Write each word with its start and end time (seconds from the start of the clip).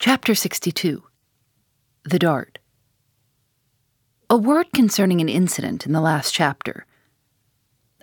Chapter 0.00 0.36
62 0.36 1.02
The 2.04 2.20
Dart. 2.20 2.60
A 4.30 4.36
word 4.36 4.68
concerning 4.72 5.20
an 5.20 5.28
incident 5.28 5.86
in 5.86 5.92
the 5.92 6.00
last 6.00 6.32
chapter. 6.32 6.86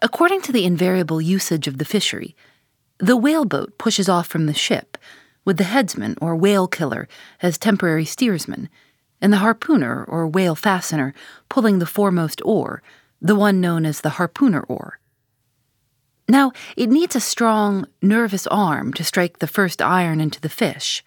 According 0.02 0.42
to 0.42 0.52
the 0.52 0.66
invariable 0.66 1.22
usage 1.22 1.68
of 1.70 1.78
the 1.78 1.86
fishery, 1.86 2.36
the 2.98 3.16
whaleboat 3.16 3.78
pushes 3.78 4.10
off 4.10 4.28
from 4.28 4.46
the 4.46 4.54
ship, 4.54 4.98
with 5.46 5.56
the 5.56 5.64
headsman 5.64 6.18
or 6.20 6.36
whale 6.36 6.68
killer 6.68 7.08
as 7.42 7.58
temporary 7.58 8.04
steersman, 8.04 8.68
and 9.22 9.32
the 9.32 9.38
harpooner 9.38 10.04
or 10.04 10.28
whale 10.28 10.56
fastener 10.56 11.14
pulling 11.48 11.80
the 11.80 11.86
foremost 11.86 12.42
oar, 12.44 12.84
the 13.22 13.36
one 13.36 13.62
known 13.62 13.86
as 13.86 14.02
the 14.02 14.16
harpooner 14.20 14.66
oar. 14.68 15.00
Now, 16.28 16.52
it 16.76 16.90
needs 16.90 17.16
a 17.16 17.22
strong, 17.22 17.88
nervous 18.02 18.48
arm 18.48 18.92
to 18.96 19.04
strike 19.06 19.40
the 19.40 19.48
first 19.48 19.82
iron 19.82 20.20
into 20.20 20.42
the 20.42 20.50
fish. 20.50 21.02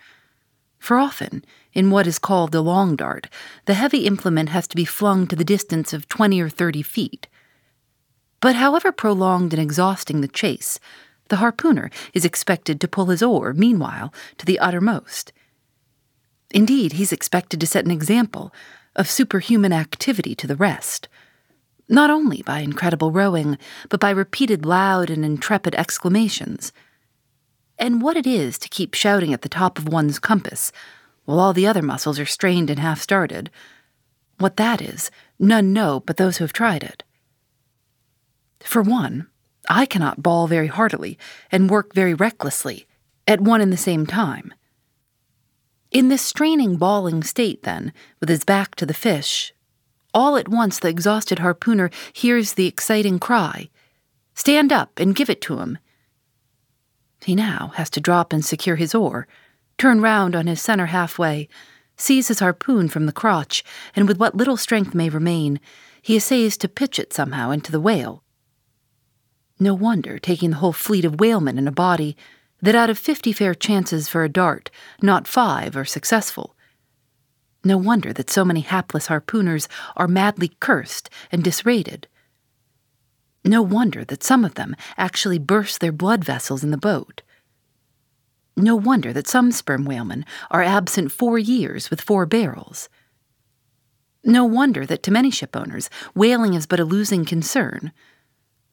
For 0.78 0.96
often, 0.96 1.44
in 1.72 1.90
what 1.90 2.06
is 2.06 2.18
called 2.18 2.52
the 2.52 2.60
long 2.60 2.96
dart, 2.96 3.28
the 3.66 3.74
heavy 3.74 4.06
implement 4.06 4.50
has 4.50 4.66
to 4.68 4.76
be 4.76 4.84
flung 4.84 5.26
to 5.26 5.36
the 5.36 5.44
distance 5.44 5.92
of 5.92 6.08
20 6.08 6.40
or 6.40 6.48
30 6.48 6.82
feet. 6.82 7.26
But 8.40 8.56
however 8.56 8.92
prolonged 8.92 9.52
and 9.52 9.62
exhausting 9.62 10.20
the 10.20 10.28
chase, 10.28 10.78
the 11.28 11.36
harpooner 11.36 11.90
is 12.14 12.24
expected 12.24 12.80
to 12.80 12.88
pull 12.88 13.06
his 13.06 13.22
oar, 13.22 13.52
meanwhile, 13.52 14.12
to 14.38 14.46
the 14.46 14.58
uttermost. 14.58 15.32
Indeed, 16.50 16.92
he's 16.92 17.12
expected 17.12 17.60
to 17.60 17.66
set 17.66 17.84
an 17.84 17.90
example 17.90 18.52
of 18.96 19.10
superhuman 19.10 19.72
activity 19.72 20.34
to 20.36 20.46
the 20.46 20.56
rest 20.56 21.08
not 21.88 22.10
only 22.10 22.42
by 22.42 22.60
incredible 22.60 23.10
rowing, 23.10 23.58
but 23.88 24.00
by 24.00 24.10
repeated 24.10 24.66
loud 24.66 25.10
and 25.10 25.24
intrepid 25.24 25.74
exclamations. 25.74 26.72
And 27.78 28.02
what 28.02 28.16
it 28.16 28.26
is 28.26 28.58
to 28.58 28.68
keep 28.68 28.94
shouting 28.94 29.32
at 29.32 29.42
the 29.42 29.48
top 29.48 29.78
of 29.78 29.88
one's 29.88 30.18
compass, 30.18 30.72
while 31.24 31.38
all 31.38 31.52
the 31.52 31.66
other 31.66 31.82
muscles 31.82 32.18
are 32.18 32.26
strained 32.26 32.70
and 32.70 32.80
half 32.80 33.00
started, 33.00 33.50
what 34.38 34.56
that 34.56 34.80
is, 34.80 35.10
none 35.38 35.72
know 35.72 36.00
but 36.00 36.16
those 36.16 36.38
who 36.38 36.44
have 36.44 36.52
tried 36.52 36.82
it. 36.82 37.04
For 38.60 38.82
one, 38.82 39.28
I 39.68 39.86
cannot 39.86 40.22
bawl 40.22 40.46
very 40.46 40.66
heartily 40.66 41.18
and 41.52 41.70
work 41.70 41.94
very 41.94 42.14
recklessly 42.14 42.86
at 43.26 43.40
one 43.40 43.60
and 43.60 43.72
the 43.72 43.76
same 43.76 44.06
time. 44.06 44.52
In 45.90 46.08
this 46.08 46.22
straining, 46.22 46.76
bawling 46.76 47.22
state, 47.22 47.62
then, 47.62 47.92
with 48.20 48.28
his 48.28 48.44
back 48.44 48.74
to 48.76 48.86
the 48.86 48.94
fish, 48.94 49.52
all 50.12 50.36
at 50.36 50.48
once, 50.48 50.78
the 50.78 50.88
exhausted 50.88 51.38
harpooner 51.38 51.92
hears 52.12 52.54
the 52.54 52.66
exciting 52.66 53.18
cry 53.18 53.68
Stand 54.34 54.72
up 54.72 55.00
and 55.00 55.16
give 55.16 55.28
it 55.28 55.40
to 55.42 55.58
him. 55.58 55.78
He 57.24 57.34
now 57.34 57.72
has 57.74 57.90
to 57.90 58.00
drop 58.00 58.32
and 58.32 58.44
secure 58.44 58.76
his 58.76 58.94
oar, 58.94 59.26
turn 59.76 60.00
round 60.00 60.34
on 60.34 60.46
his 60.46 60.60
center 60.60 60.86
halfway, 60.86 61.48
seize 61.96 62.28
his 62.28 62.40
harpoon 62.40 62.88
from 62.88 63.06
the 63.06 63.12
crotch, 63.12 63.64
and 63.94 64.06
with 64.06 64.18
what 64.18 64.36
little 64.36 64.56
strength 64.56 64.94
may 64.94 65.08
remain, 65.08 65.60
he 66.00 66.16
essays 66.16 66.56
to 66.56 66.68
pitch 66.68 66.98
it 66.98 67.12
somehow 67.12 67.50
into 67.50 67.72
the 67.72 67.80
whale. 67.80 68.22
No 69.60 69.74
wonder, 69.74 70.18
taking 70.18 70.50
the 70.50 70.56
whole 70.56 70.72
fleet 70.72 71.04
of 71.04 71.18
whalemen 71.18 71.58
in 71.58 71.66
a 71.66 71.72
body, 71.72 72.16
that 72.62 72.76
out 72.76 72.90
of 72.90 72.98
fifty 72.98 73.32
fair 73.32 73.54
chances 73.54 74.08
for 74.08 74.24
a 74.24 74.28
dart, 74.28 74.70
not 75.02 75.26
five 75.28 75.76
are 75.76 75.84
successful. 75.84 76.54
No 77.64 77.76
wonder 77.76 78.12
that 78.12 78.30
so 78.30 78.44
many 78.44 78.60
hapless 78.60 79.08
harpooners 79.08 79.66
are 79.96 80.08
madly 80.08 80.52
cursed 80.60 81.10
and 81.32 81.42
disrated. 81.42 82.06
No 83.48 83.62
wonder 83.62 84.04
that 84.04 84.22
some 84.22 84.44
of 84.44 84.56
them 84.56 84.76
actually 84.98 85.38
burst 85.38 85.80
their 85.80 85.90
blood 85.90 86.22
vessels 86.22 86.62
in 86.62 86.70
the 86.70 86.76
boat. 86.76 87.22
No 88.58 88.76
wonder 88.76 89.10
that 89.14 89.26
some 89.26 89.52
sperm 89.52 89.86
whalemen 89.86 90.26
are 90.50 90.62
absent 90.62 91.12
four 91.12 91.38
years 91.38 91.88
with 91.88 92.02
four 92.02 92.26
barrels. 92.26 92.90
No 94.22 94.44
wonder 94.44 94.84
that 94.84 95.02
to 95.04 95.10
many 95.10 95.30
shipowners, 95.30 95.88
whaling 96.14 96.52
is 96.52 96.66
but 96.66 96.78
a 96.78 96.84
losing 96.84 97.24
concern, 97.24 97.90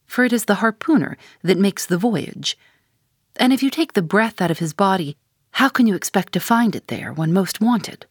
for 0.05 0.25
it 0.25 0.33
is 0.33 0.44
the 0.44 0.55
harpooner 0.55 1.16
that 1.41 1.57
makes 1.57 1.85
the 1.85 1.97
voyage. 1.97 2.57
And 3.38 3.53
if 3.53 3.63
you 3.63 3.69
take 3.69 3.94
the 3.94 4.01
breath 4.01 4.41
out 4.41 4.51
of 4.51 4.59
his 4.59 4.73
body, 4.73 5.16
how 5.51 5.69
can 5.69 5.88
you 5.88 5.95
expect 5.95 6.33
to 6.33 6.41
find 6.41 6.75
it 6.75 6.89
there 6.89 7.13
when 7.13 7.31
most 7.31 7.61
wanted? 7.61 8.07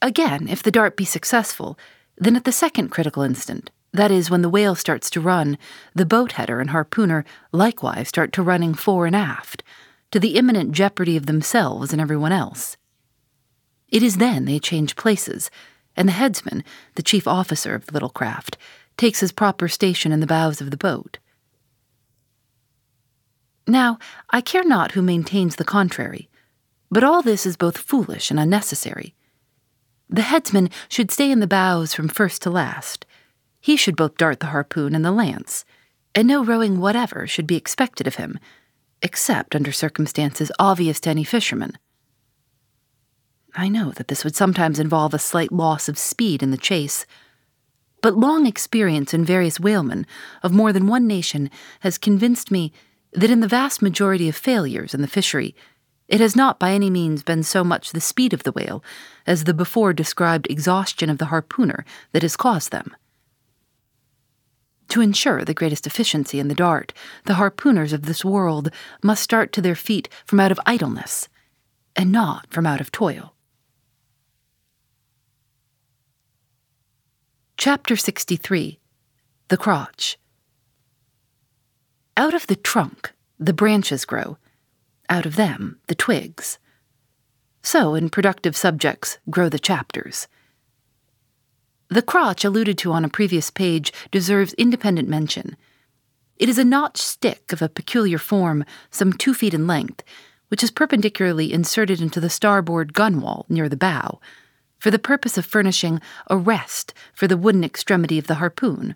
Again, 0.00 0.48
if 0.48 0.62
the 0.62 0.70
dart 0.70 0.96
be 0.96 1.04
successful, 1.04 1.78
then 2.16 2.36
at 2.36 2.44
the 2.44 2.52
second 2.52 2.88
critical 2.88 3.22
instant, 3.22 3.70
that 3.92 4.10
is, 4.10 4.30
when 4.30 4.42
the 4.42 4.48
whale 4.48 4.74
starts 4.74 5.10
to 5.10 5.20
run, 5.20 5.58
the 5.94 6.06
boat 6.06 6.32
header 6.32 6.60
and 6.60 6.70
harpooner 6.70 7.24
likewise 7.52 8.08
start 8.08 8.32
to 8.32 8.42
running 8.42 8.74
fore 8.74 9.06
and 9.06 9.16
aft, 9.16 9.62
to 10.10 10.20
the 10.20 10.36
imminent 10.36 10.72
jeopardy 10.72 11.16
of 11.16 11.26
themselves 11.26 11.92
and 11.92 12.00
everyone 12.00 12.32
else. 12.32 12.76
It 13.88 14.02
is 14.02 14.18
then 14.18 14.44
they 14.44 14.58
change 14.58 14.96
places, 14.96 15.50
and 15.96 16.08
the 16.08 16.12
headsman, 16.12 16.62
the 16.94 17.02
chief 17.02 17.26
officer 17.26 17.74
of 17.74 17.86
the 17.86 17.92
little 17.92 18.08
craft, 18.08 18.56
takes 18.96 19.20
his 19.20 19.32
proper 19.32 19.66
station 19.66 20.12
in 20.12 20.20
the 20.20 20.26
bows 20.26 20.60
of 20.60 20.70
the 20.70 20.76
boat. 20.76 21.18
Now, 23.66 23.98
I 24.30 24.40
care 24.40 24.64
not 24.64 24.92
who 24.92 25.02
maintains 25.02 25.56
the 25.56 25.64
contrary, 25.64 26.28
but 26.90 27.04
all 27.04 27.22
this 27.22 27.46
is 27.46 27.56
both 27.56 27.78
foolish 27.78 28.30
and 28.30 28.38
unnecessary. 28.38 29.14
The 30.08 30.22
headsman 30.22 30.70
should 30.88 31.10
stay 31.10 31.30
in 31.30 31.40
the 31.40 31.46
bows 31.46 31.94
from 31.94 32.08
first 32.08 32.42
to 32.42 32.50
last. 32.50 33.06
He 33.60 33.76
should 33.76 33.96
both 33.96 34.16
dart 34.16 34.40
the 34.40 34.46
harpoon 34.46 34.94
and 34.94 35.04
the 35.04 35.12
lance, 35.12 35.64
and 36.14 36.26
no 36.26 36.44
rowing 36.44 36.80
whatever 36.80 37.26
should 37.26 37.46
be 37.46 37.56
expected 37.56 38.06
of 38.06 38.16
him, 38.16 38.38
except 39.02 39.54
under 39.54 39.72
circumstances 39.72 40.50
obvious 40.58 41.00
to 41.00 41.10
any 41.10 41.24
fisherman. 41.24 41.78
I 43.54 43.68
know 43.68 43.90
that 43.92 44.08
this 44.08 44.24
would 44.24 44.36
sometimes 44.36 44.78
involve 44.78 45.12
a 45.12 45.18
slight 45.18 45.52
loss 45.52 45.88
of 45.88 45.98
speed 45.98 46.42
in 46.42 46.50
the 46.50 46.56
chase, 46.56 47.04
but 48.02 48.16
long 48.16 48.46
experience 48.46 49.12
in 49.12 49.24
various 49.24 49.60
whalemen 49.60 50.06
of 50.42 50.52
more 50.52 50.72
than 50.72 50.86
one 50.86 51.06
nation 51.06 51.50
has 51.80 51.98
convinced 51.98 52.50
me 52.50 52.72
that 53.12 53.30
in 53.30 53.40
the 53.40 53.48
vast 53.48 53.82
majority 53.82 54.28
of 54.28 54.36
failures 54.36 54.94
in 54.94 55.02
the 55.02 55.08
fishery, 55.08 55.54
it 56.08 56.20
has 56.20 56.34
not 56.34 56.58
by 56.58 56.72
any 56.72 56.90
means 56.90 57.22
been 57.22 57.42
so 57.42 57.62
much 57.62 57.92
the 57.92 58.00
speed 58.00 58.32
of 58.32 58.42
the 58.44 58.52
whale 58.52 58.82
as 59.26 59.44
the 59.44 59.54
before 59.54 59.92
described 59.92 60.50
exhaustion 60.50 61.10
of 61.10 61.18
the 61.18 61.26
harpooner 61.26 61.84
that 62.12 62.22
has 62.22 62.36
caused 62.36 62.70
them. 62.72 62.94
To 64.90 65.00
ensure 65.00 65.44
the 65.44 65.54
greatest 65.54 65.86
efficiency 65.86 66.40
in 66.40 66.48
the 66.48 66.54
dart, 66.54 66.92
the 67.24 67.34
harpooners 67.34 67.92
of 67.92 68.06
this 68.06 68.24
world 68.24 68.70
must 69.02 69.22
start 69.22 69.52
to 69.52 69.62
their 69.62 69.76
feet 69.76 70.08
from 70.24 70.40
out 70.40 70.50
of 70.50 70.58
idleness, 70.66 71.28
and 71.94 72.10
not 72.10 72.46
from 72.50 72.66
out 72.66 72.80
of 72.80 72.90
toil. 72.90 73.34
Chapter 77.56 77.94
63 77.94 78.80
The 79.46 79.56
Crotch 79.56 80.18
Out 82.16 82.34
of 82.34 82.48
the 82.48 82.56
trunk, 82.56 83.12
the 83.38 83.52
branches 83.52 84.04
grow 84.04 84.38
out 85.08 85.26
of 85.26 85.36
them, 85.36 85.78
the 85.88 85.94
twigs. 85.94 86.58
So, 87.62 87.94
in 87.94 88.10
productive 88.10 88.56
subjects, 88.56 89.18
grow 89.28 89.48
the 89.48 89.58
chapters. 89.58 90.28
The 91.90 92.02
crotch 92.02 92.44
alluded 92.44 92.78
to 92.78 92.92
on 92.92 93.04
a 93.04 93.08
previous 93.08 93.50
page 93.50 93.92
deserves 94.12 94.54
independent 94.54 95.08
mention. 95.08 95.56
It 96.36 96.48
is 96.48 96.56
a 96.56 96.64
notched 96.64 97.02
stick 97.02 97.52
of 97.52 97.60
a 97.60 97.68
peculiar 97.68 98.16
form, 98.16 98.64
some 98.92 99.12
two 99.12 99.34
feet 99.34 99.54
in 99.54 99.66
length, 99.66 100.04
which 100.48 100.62
is 100.62 100.70
perpendicularly 100.70 101.52
inserted 101.52 102.00
into 102.00 102.20
the 102.20 102.30
starboard 102.30 102.92
gunwale 102.94 103.44
near 103.48 103.68
the 103.68 103.76
bow, 103.76 104.20
for 104.78 104.92
the 104.92 105.00
purpose 105.00 105.36
of 105.36 105.44
furnishing 105.44 106.00
a 106.28 106.36
rest 106.36 106.94
for 107.12 107.26
the 107.26 107.36
wooden 107.36 107.64
extremity 107.64 108.18
of 108.18 108.28
the 108.28 108.36
harpoon, 108.36 108.94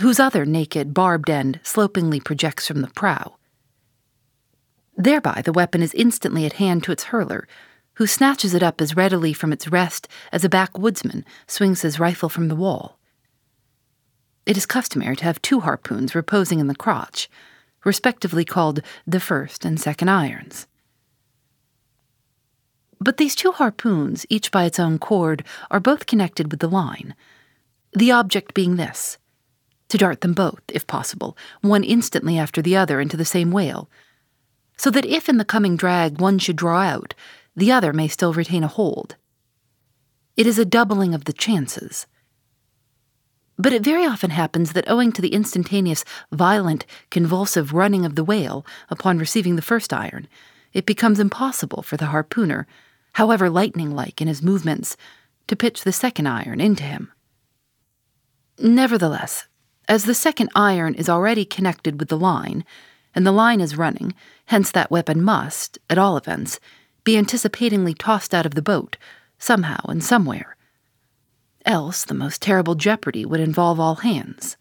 whose 0.00 0.20
other 0.20 0.46
naked, 0.46 0.94
barbed 0.94 1.28
end 1.28 1.58
slopingly 1.64 2.20
projects 2.20 2.68
from 2.68 2.82
the 2.82 2.88
prow. 2.88 3.36
Thereby, 4.96 5.42
the 5.44 5.52
weapon 5.52 5.82
is 5.82 5.92
instantly 5.94 6.46
at 6.46 6.54
hand 6.54 6.84
to 6.84 6.92
its 6.92 7.04
hurler, 7.04 7.48
who 8.02 8.06
snatches 8.08 8.52
it 8.52 8.64
up 8.64 8.80
as 8.80 8.96
readily 8.96 9.32
from 9.32 9.52
its 9.52 9.68
rest 9.68 10.08
as 10.32 10.44
a 10.44 10.48
backwoodsman 10.48 11.22
swings 11.46 11.82
his 11.82 12.00
rifle 12.00 12.28
from 12.28 12.48
the 12.48 12.56
wall. 12.56 12.98
It 14.44 14.56
is 14.56 14.66
customary 14.66 15.14
to 15.14 15.24
have 15.24 15.40
two 15.40 15.60
harpoons 15.60 16.12
reposing 16.12 16.58
in 16.58 16.66
the 16.66 16.74
crotch, 16.74 17.30
respectively 17.84 18.44
called 18.44 18.82
the 19.06 19.20
first 19.20 19.64
and 19.64 19.80
second 19.80 20.08
irons. 20.08 20.66
But 23.00 23.18
these 23.18 23.36
two 23.36 23.52
harpoons, 23.52 24.26
each 24.28 24.50
by 24.50 24.64
its 24.64 24.80
own 24.80 24.98
cord, 24.98 25.44
are 25.70 25.78
both 25.78 26.06
connected 26.06 26.50
with 26.50 26.58
the 26.58 26.68
line, 26.68 27.14
the 27.92 28.10
object 28.10 28.52
being 28.52 28.74
this 28.74 29.16
to 29.90 29.96
dart 29.96 30.22
them 30.22 30.34
both, 30.34 30.62
if 30.66 30.88
possible, 30.88 31.36
one 31.60 31.84
instantly 31.84 32.36
after 32.36 32.62
the 32.62 32.74
other 32.74 33.00
into 33.00 33.16
the 33.16 33.24
same 33.24 33.52
whale 33.52 33.88
so 34.82 34.90
that 34.90 35.06
if 35.06 35.28
in 35.28 35.36
the 35.36 35.44
coming 35.44 35.76
drag 35.76 36.20
one 36.20 36.40
should 36.40 36.56
draw 36.56 36.80
out, 36.80 37.14
the 37.54 37.72
other 37.72 37.92
may 37.92 38.08
still 38.08 38.32
retain 38.32 38.64
a 38.64 38.68
hold. 38.68 39.16
It 40.36 40.46
is 40.46 40.58
a 40.58 40.64
doubling 40.64 41.14
of 41.14 41.24
the 41.24 41.32
chances. 41.32 42.06
But 43.58 43.72
it 43.72 43.84
very 43.84 44.06
often 44.06 44.30
happens 44.30 44.72
that 44.72 44.88
owing 44.88 45.12
to 45.12 45.22
the 45.22 45.34
instantaneous, 45.34 46.04
violent, 46.32 46.86
convulsive 47.10 47.74
running 47.74 48.06
of 48.06 48.14
the 48.14 48.24
whale 48.24 48.64
upon 48.88 49.18
receiving 49.18 49.56
the 49.56 49.62
first 49.62 49.92
iron, 49.92 50.26
it 50.72 50.86
becomes 50.86 51.20
impossible 51.20 51.82
for 51.82 51.96
the 51.96 52.06
harpooner, 52.06 52.66
however 53.14 53.50
lightning 53.50 53.94
like 53.94 54.22
in 54.22 54.28
his 54.28 54.42
movements, 54.42 54.96
to 55.46 55.56
pitch 55.56 55.84
the 55.84 55.92
second 55.92 56.26
iron 56.26 56.60
into 56.60 56.82
him. 56.82 57.12
Nevertheless, 58.58 59.46
as 59.88 60.04
the 60.04 60.14
second 60.14 60.50
iron 60.54 60.94
is 60.94 61.08
already 61.08 61.44
connected 61.44 61.98
with 61.98 62.08
the 62.08 62.16
line, 62.16 62.64
and 63.14 63.26
the 63.26 63.32
line 63.32 63.60
is 63.60 63.76
running, 63.76 64.14
hence 64.46 64.70
that 64.70 64.90
weapon 64.90 65.22
must, 65.22 65.78
at 65.90 65.98
all 65.98 66.16
events, 66.16 66.58
be 67.04 67.16
anticipatingly 67.16 67.94
tossed 67.98 68.34
out 68.34 68.46
of 68.46 68.54
the 68.54 68.62
boat, 68.62 68.96
somehow 69.38 69.80
and 69.88 70.02
somewhere. 70.02 70.56
Else, 71.64 72.04
the 72.04 72.14
most 72.14 72.42
terrible 72.42 72.74
jeopardy 72.74 73.24
would 73.24 73.40
involve 73.40 73.78
all 73.78 73.96
hands. 73.96 74.56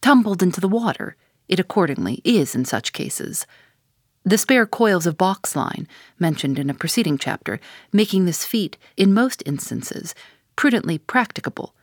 Tumbled 0.00 0.42
into 0.42 0.60
the 0.60 0.68
water, 0.68 1.16
it 1.48 1.60
accordingly 1.60 2.20
is 2.24 2.54
in 2.54 2.64
such 2.64 2.92
cases. 2.92 3.46
The 4.24 4.38
spare 4.38 4.66
coils 4.66 5.06
of 5.06 5.16
box 5.16 5.56
line, 5.56 5.88
mentioned 6.18 6.58
in 6.58 6.70
a 6.70 6.74
preceding 6.74 7.18
chapter, 7.18 7.60
making 7.92 8.24
this 8.24 8.44
feat, 8.44 8.76
in 8.96 9.14
most 9.14 9.42
instances, 9.46 10.14
prudently 10.56 10.98
practicable 10.98 11.74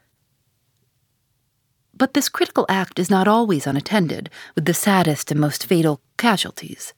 but 1.98 2.14
this 2.14 2.30
critical 2.30 2.66
act 2.70 3.00
is 3.00 3.10
not 3.10 3.28
always 3.28 3.66
unattended 3.66 4.30
with 4.56 4.66
the 4.66 4.74
saddest 4.74 5.32
and 5.32 5.40
most 5.40 5.66
fatal 5.66 6.00
casualties. 6.18 6.94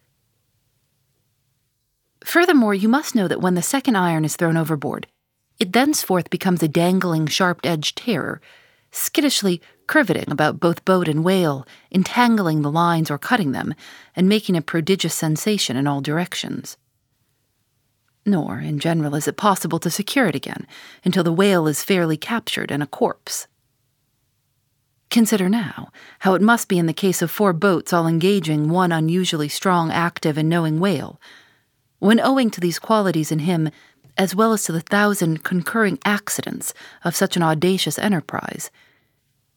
Furthermore, 2.30 2.76
you 2.76 2.88
must 2.88 3.16
know 3.16 3.28
that 3.28 3.42
when 3.42 3.56
the 3.56 3.62
second 3.64 3.96
iron 3.96 4.24
is 4.24 4.36
thrown 4.36 4.56
overboard, 4.56 5.08
it 5.58 5.74
thenceforth 5.74 6.30
becomes 6.30 6.62
a 6.62 6.68
dangling, 6.68 7.26
sharp 7.26 7.60
edged 7.64 7.98
terror, 7.98 8.40
skittishly 8.92 9.60
curveting 9.88 10.30
about 10.30 10.60
both 10.60 10.86
boat 10.86 11.08
and 11.08 11.24
whale, 11.24 11.66
entangling 11.90 12.62
the 12.62 12.70
lines 12.70 13.10
or 13.10 13.18
cutting 13.18 13.52
them, 13.52 13.74
and 14.16 14.30
making 14.30 14.56
a 14.56 14.62
prodigious 14.62 15.16
sensation 15.16 15.76
in 15.76 15.88
all 15.88 16.02
directions. 16.02 16.78
Nor, 18.28 18.60
in 18.60 18.78
general, 18.78 19.16
is 19.16 19.28
it 19.28 19.36
possible 19.36 19.80
to 19.80 19.90
secure 19.90 20.28
it 20.28 20.36
again 20.36 20.68
until 21.04 21.24
the 21.24 21.34
whale 21.34 21.66
is 21.66 21.84
fairly 21.84 22.16
captured 22.16 22.70
and 22.70 22.84
a 22.84 22.86
corpse. 22.86 23.48
Consider 25.10 25.50
now 25.50 25.90
how 26.20 26.36
it 26.36 26.44
must 26.44 26.68
be 26.68 26.78
in 26.78 26.86
the 26.86 26.94
case 26.94 27.24
of 27.24 27.32
four 27.32 27.54
boats 27.54 27.92
all 27.92 28.06
engaging 28.06 28.70
one 28.70 28.92
unusually 28.92 29.50
strong, 29.50 29.90
active, 29.92 30.38
and 30.38 30.48
knowing 30.48 30.80
whale, 30.80 31.20
when 32.00 32.20
owing 32.20 32.50
to 32.50 32.62
these 32.62 32.80
qualities 32.80 33.32
in 33.32 33.40
him, 33.40 33.70
as 34.18 34.36
well 34.36 34.52
as 34.52 34.64
to 34.64 34.72
the 34.72 34.82
thousand 34.82 35.44
concurring 35.44 36.00
accidents 36.04 36.74
of 37.04 37.16
such 37.16 37.38
an 37.38 37.44
audacious 37.44 38.00
enterprise, 38.00 38.70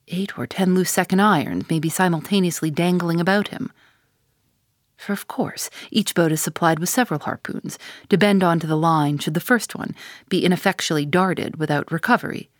eight 0.09 0.39
or 0.39 0.47
ten 0.47 0.75
loose 0.75 0.91
second 0.91 1.21
irons 1.21 1.69
may 1.71 1.79
be 1.79 1.89
simultaneously 1.89 2.71
dangling 2.71 3.21
about 3.21 3.49
him. 3.49 3.73
For 4.97 5.13
of 5.13 5.27
course, 5.27 5.69
each 5.91 6.15
boat 6.15 6.31
is 6.31 6.41
supplied 6.41 6.79
with 6.79 6.89
several 6.89 7.21
harpoons 7.21 7.77
to 8.09 8.17
bend 8.17 8.45
onto 8.45 8.69
the 8.69 8.77
line 8.77 9.19
should 9.19 9.35
the 9.35 9.41
first 9.41 9.75
one 9.75 9.97
be 10.29 10.45
ineffectually 10.45 11.05
darted 11.05 11.57
without 11.57 11.91
recovery. 11.91 12.51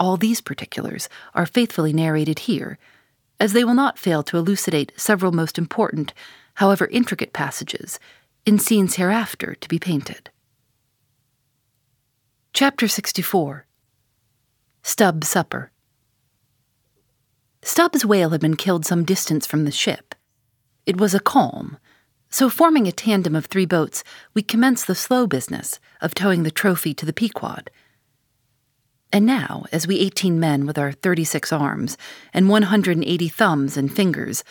All 0.00 0.16
these 0.16 0.40
particulars 0.40 1.08
are 1.32 1.46
faithfully 1.46 1.92
narrated 1.92 2.40
here, 2.40 2.76
as 3.38 3.52
they 3.52 3.64
will 3.64 3.74
not 3.74 3.98
fail 3.98 4.22
to 4.24 4.36
elucidate 4.36 4.92
several 4.96 5.30
most 5.30 5.58
important, 5.58 6.12
however 6.54 6.88
intricate 6.90 7.32
passages, 7.32 8.00
in 8.46 8.60
scenes 8.60 8.94
hereafter 8.94 9.56
to 9.56 9.68
be 9.68 9.78
painted. 9.78 10.30
Chapter 12.52 12.86
64 12.86 13.66
Stubb's 14.82 15.28
Supper 15.28 15.72
Stubb's 17.60 18.06
whale 18.06 18.30
had 18.30 18.40
been 18.40 18.56
killed 18.56 18.86
some 18.86 19.04
distance 19.04 19.46
from 19.46 19.64
the 19.64 19.72
ship. 19.72 20.14
It 20.86 20.96
was 20.96 21.12
a 21.12 21.20
calm, 21.20 21.78
so 22.30 22.48
forming 22.48 22.86
a 22.86 22.92
tandem 22.92 23.34
of 23.34 23.46
three 23.46 23.66
boats, 23.66 24.04
we 24.32 24.42
commenced 24.42 24.86
the 24.86 24.94
slow 24.94 25.26
business 25.26 25.80
of 26.00 26.14
towing 26.14 26.44
the 26.44 26.52
trophy 26.52 26.94
to 26.94 27.04
the 27.04 27.12
Pequod 27.12 27.68
and 29.12 29.24
now, 29.24 29.64
as 29.72 29.86
we 29.86 29.98
18 30.00 30.38
men 30.38 30.66
with 30.66 30.76
our 30.76 30.92
36 30.92 31.52
arms 31.52 31.96
and 32.34 32.48
180 32.48 33.28
thumbs 33.28 33.76
and 33.76 33.94
fingers 33.94 34.42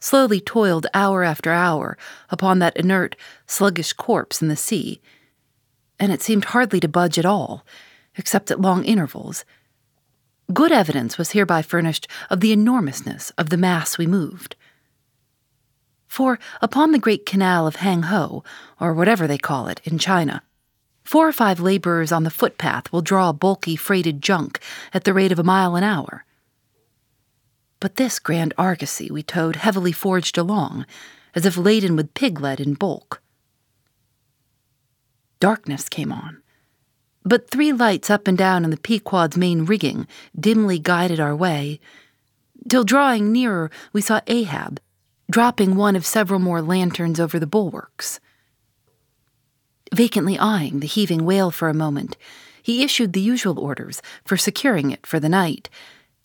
slowly 0.00 0.40
toiled 0.40 0.86
hour 0.94 1.22
after 1.22 1.52
hour 1.52 1.96
upon 2.30 2.58
that 2.58 2.76
inert, 2.76 3.14
sluggish 3.46 3.92
corpse 3.92 4.42
in 4.42 4.48
the 4.48 4.56
sea, 4.56 5.00
and 5.98 6.10
it 6.10 6.22
seemed 6.22 6.46
hardly 6.46 6.80
to 6.80 6.88
budge 6.88 7.18
at 7.18 7.26
all, 7.26 7.64
except 8.16 8.50
at 8.50 8.60
long 8.60 8.84
intervals, 8.84 9.44
good 10.52 10.72
evidence 10.72 11.18
was 11.18 11.30
hereby 11.30 11.62
furnished 11.62 12.08
of 12.28 12.40
the 12.40 12.52
enormousness 12.52 13.30
of 13.38 13.50
the 13.50 13.56
mass 13.56 13.98
we 13.98 14.06
moved. 14.06 14.56
For 16.08 16.40
upon 16.60 16.90
the 16.90 16.98
great 16.98 17.24
canal 17.24 17.66
of 17.66 17.76
Hang 17.76 18.02
Ho, 18.04 18.42
or 18.80 18.92
whatever 18.92 19.28
they 19.28 19.38
call 19.38 19.68
it 19.68 19.80
in 19.84 19.98
China, 19.98 20.42
Four 21.04 21.26
or 21.26 21.32
five 21.32 21.58
laborers 21.58 22.12
on 22.12 22.22
the 22.22 22.30
footpath 22.30 22.92
will 22.92 23.02
draw 23.02 23.30
a 23.30 23.32
bulky 23.32 23.74
freighted 23.74 24.22
junk 24.22 24.60
at 24.94 25.04
the 25.04 25.12
rate 25.12 25.32
of 25.32 25.38
a 25.38 25.42
mile 25.42 25.74
an 25.74 25.82
hour. 25.82 26.24
But 27.80 27.96
this 27.96 28.18
grand 28.18 28.52
argosy 28.58 29.10
we 29.10 29.22
towed 29.22 29.56
heavily 29.56 29.92
forged 29.92 30.36
along, 30.36 30.86
as 31.34 31.46
if 31.46 31.56
laden 31.56 31.96
with 31.96 32.14
pig 32.14 32.40
lead 32.40 32.60
in 32.60 32.74
bulk. 32.74 33.22
Darkness 35.40 35.88
came 35.88 36.12
on, 36.12 36.42
but 37.24 37.50
three 37.50 37.72
lights 37.72 38.10
up 38.10 38.28
and 38.28 38.36
down 38.36 38.64
in 38.64 38.70
the 38.70 38.76
Pequod's 38.76 39.36
main 39.36 39.64
rigging 39.64 40.06
dimly 40.38 40.78
guided 40.78 41.18
our 41.18 41.34
way, 41.34 41.80
till 42.68 42.84
drawing 42.84 43.32
nearer 43.32 43.70
we 43.94 44.02
saw 44.02 44.20
Ahab, 44.26 44.80
dropping 45.30 45.76
one 45.76 45.96
of 45.96 46.04
several 46.04 46.40
more 46.40 46.60
lanterns 46.60 47.18
over 47.18 47.38
the 47.38 47.46
bulwarks. 47.46 48.20
Vacantly 49.94 50.38
eyeing 50.38 50.80
the 50.80 50.86
heaving 50.86 51.24
whale 51.24 51.50
for 51.50 51.68
a 51.68 51.74
moment, 51.74 52.18
he 52.62 52.84
issued 52.84 53.14
the 53.14 53.20
usual 53.20 53.58
orders 53.58 54.02
for 54.24 54.36
securing 54.36 54.90
it 54.90 55.06
for 55.06 55.18
the 55.18 55.28
night, 55.28 55.70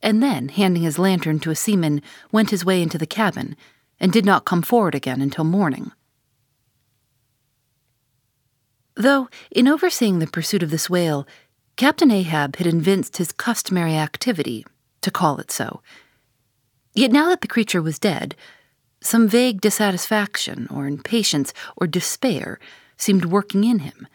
and 0.02 0.22
then, 0.22 0.50
handing 0.50 0.84
his 0.84 1.00
lantern 1.00 1.40
to 1.40 1.52
a 1.52 1.56
seaman, 1.56 2.02
went 2.32 2.52
his 2.52 2.66
way 2.66 2.82
into 2.82 2.98
the 2.98 3.08
cabin 3.08 3.56
and 4.00 4.12
did 4.12 4.26
not 4.26 4.46
come 4.46 4.62
forward 4.62 4.96
again 4.96 5.22
until 5.22 5.44
morning. 5.44 5.92
Though, 8.96 9.30
in 9.52 9.68
overseeing 9.68 10.20
the 10.20 10.28
pursuit 10.28 10.64
of 10.64 10.72
this 10.72 10.90
whale, 10.90 11.28
Captain 11.76 12.12
Ahab 12.12 12.56
had 12.56 12.68
evinced 12.68 13.18
his 13.18 13.34
customary 13.34 13.96
activity, 13.96 14.66
to 15.02 15.12
call 15.12 15.40
it 15.40 15.52
so. 15.52 15.82
Yet 16.94 17.12
now 17.12 17.28
that 17.30 17.42
the 17.42 17.48
creature 17.48 17.82
was 17.82 18.00
dead, 18.00 18.36
some 19.02 19.28
vague 19.28 19.60
dissatisfaction 19.60 20.68
or 20.72 20.88
impatience 20.88 21.54
or 21.76 21.88
despair 21.88 22.60
seemed 22.98 23.26
working 23.26 23.66
in 23.66 23.80
him, 23.80 24.08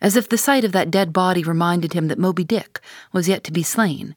as 0.00 0.16
if 0.16 0.28
the 0.28 0.38
sight 0.38 0.64
of 0.64 0.72
that 0.72 0.90
dead 0.90 1.12
body 1.12 1.42
reminded 1.42 1.92
him 1.92 2.08
that 2.08 2.18
Moby 2.18 2.44
Dick 2.44 2.80
was 3.12 3.28
yet 3.28 3.42
to 3.44 3.52
be 3.52 3.64
slain. 3.64 4.14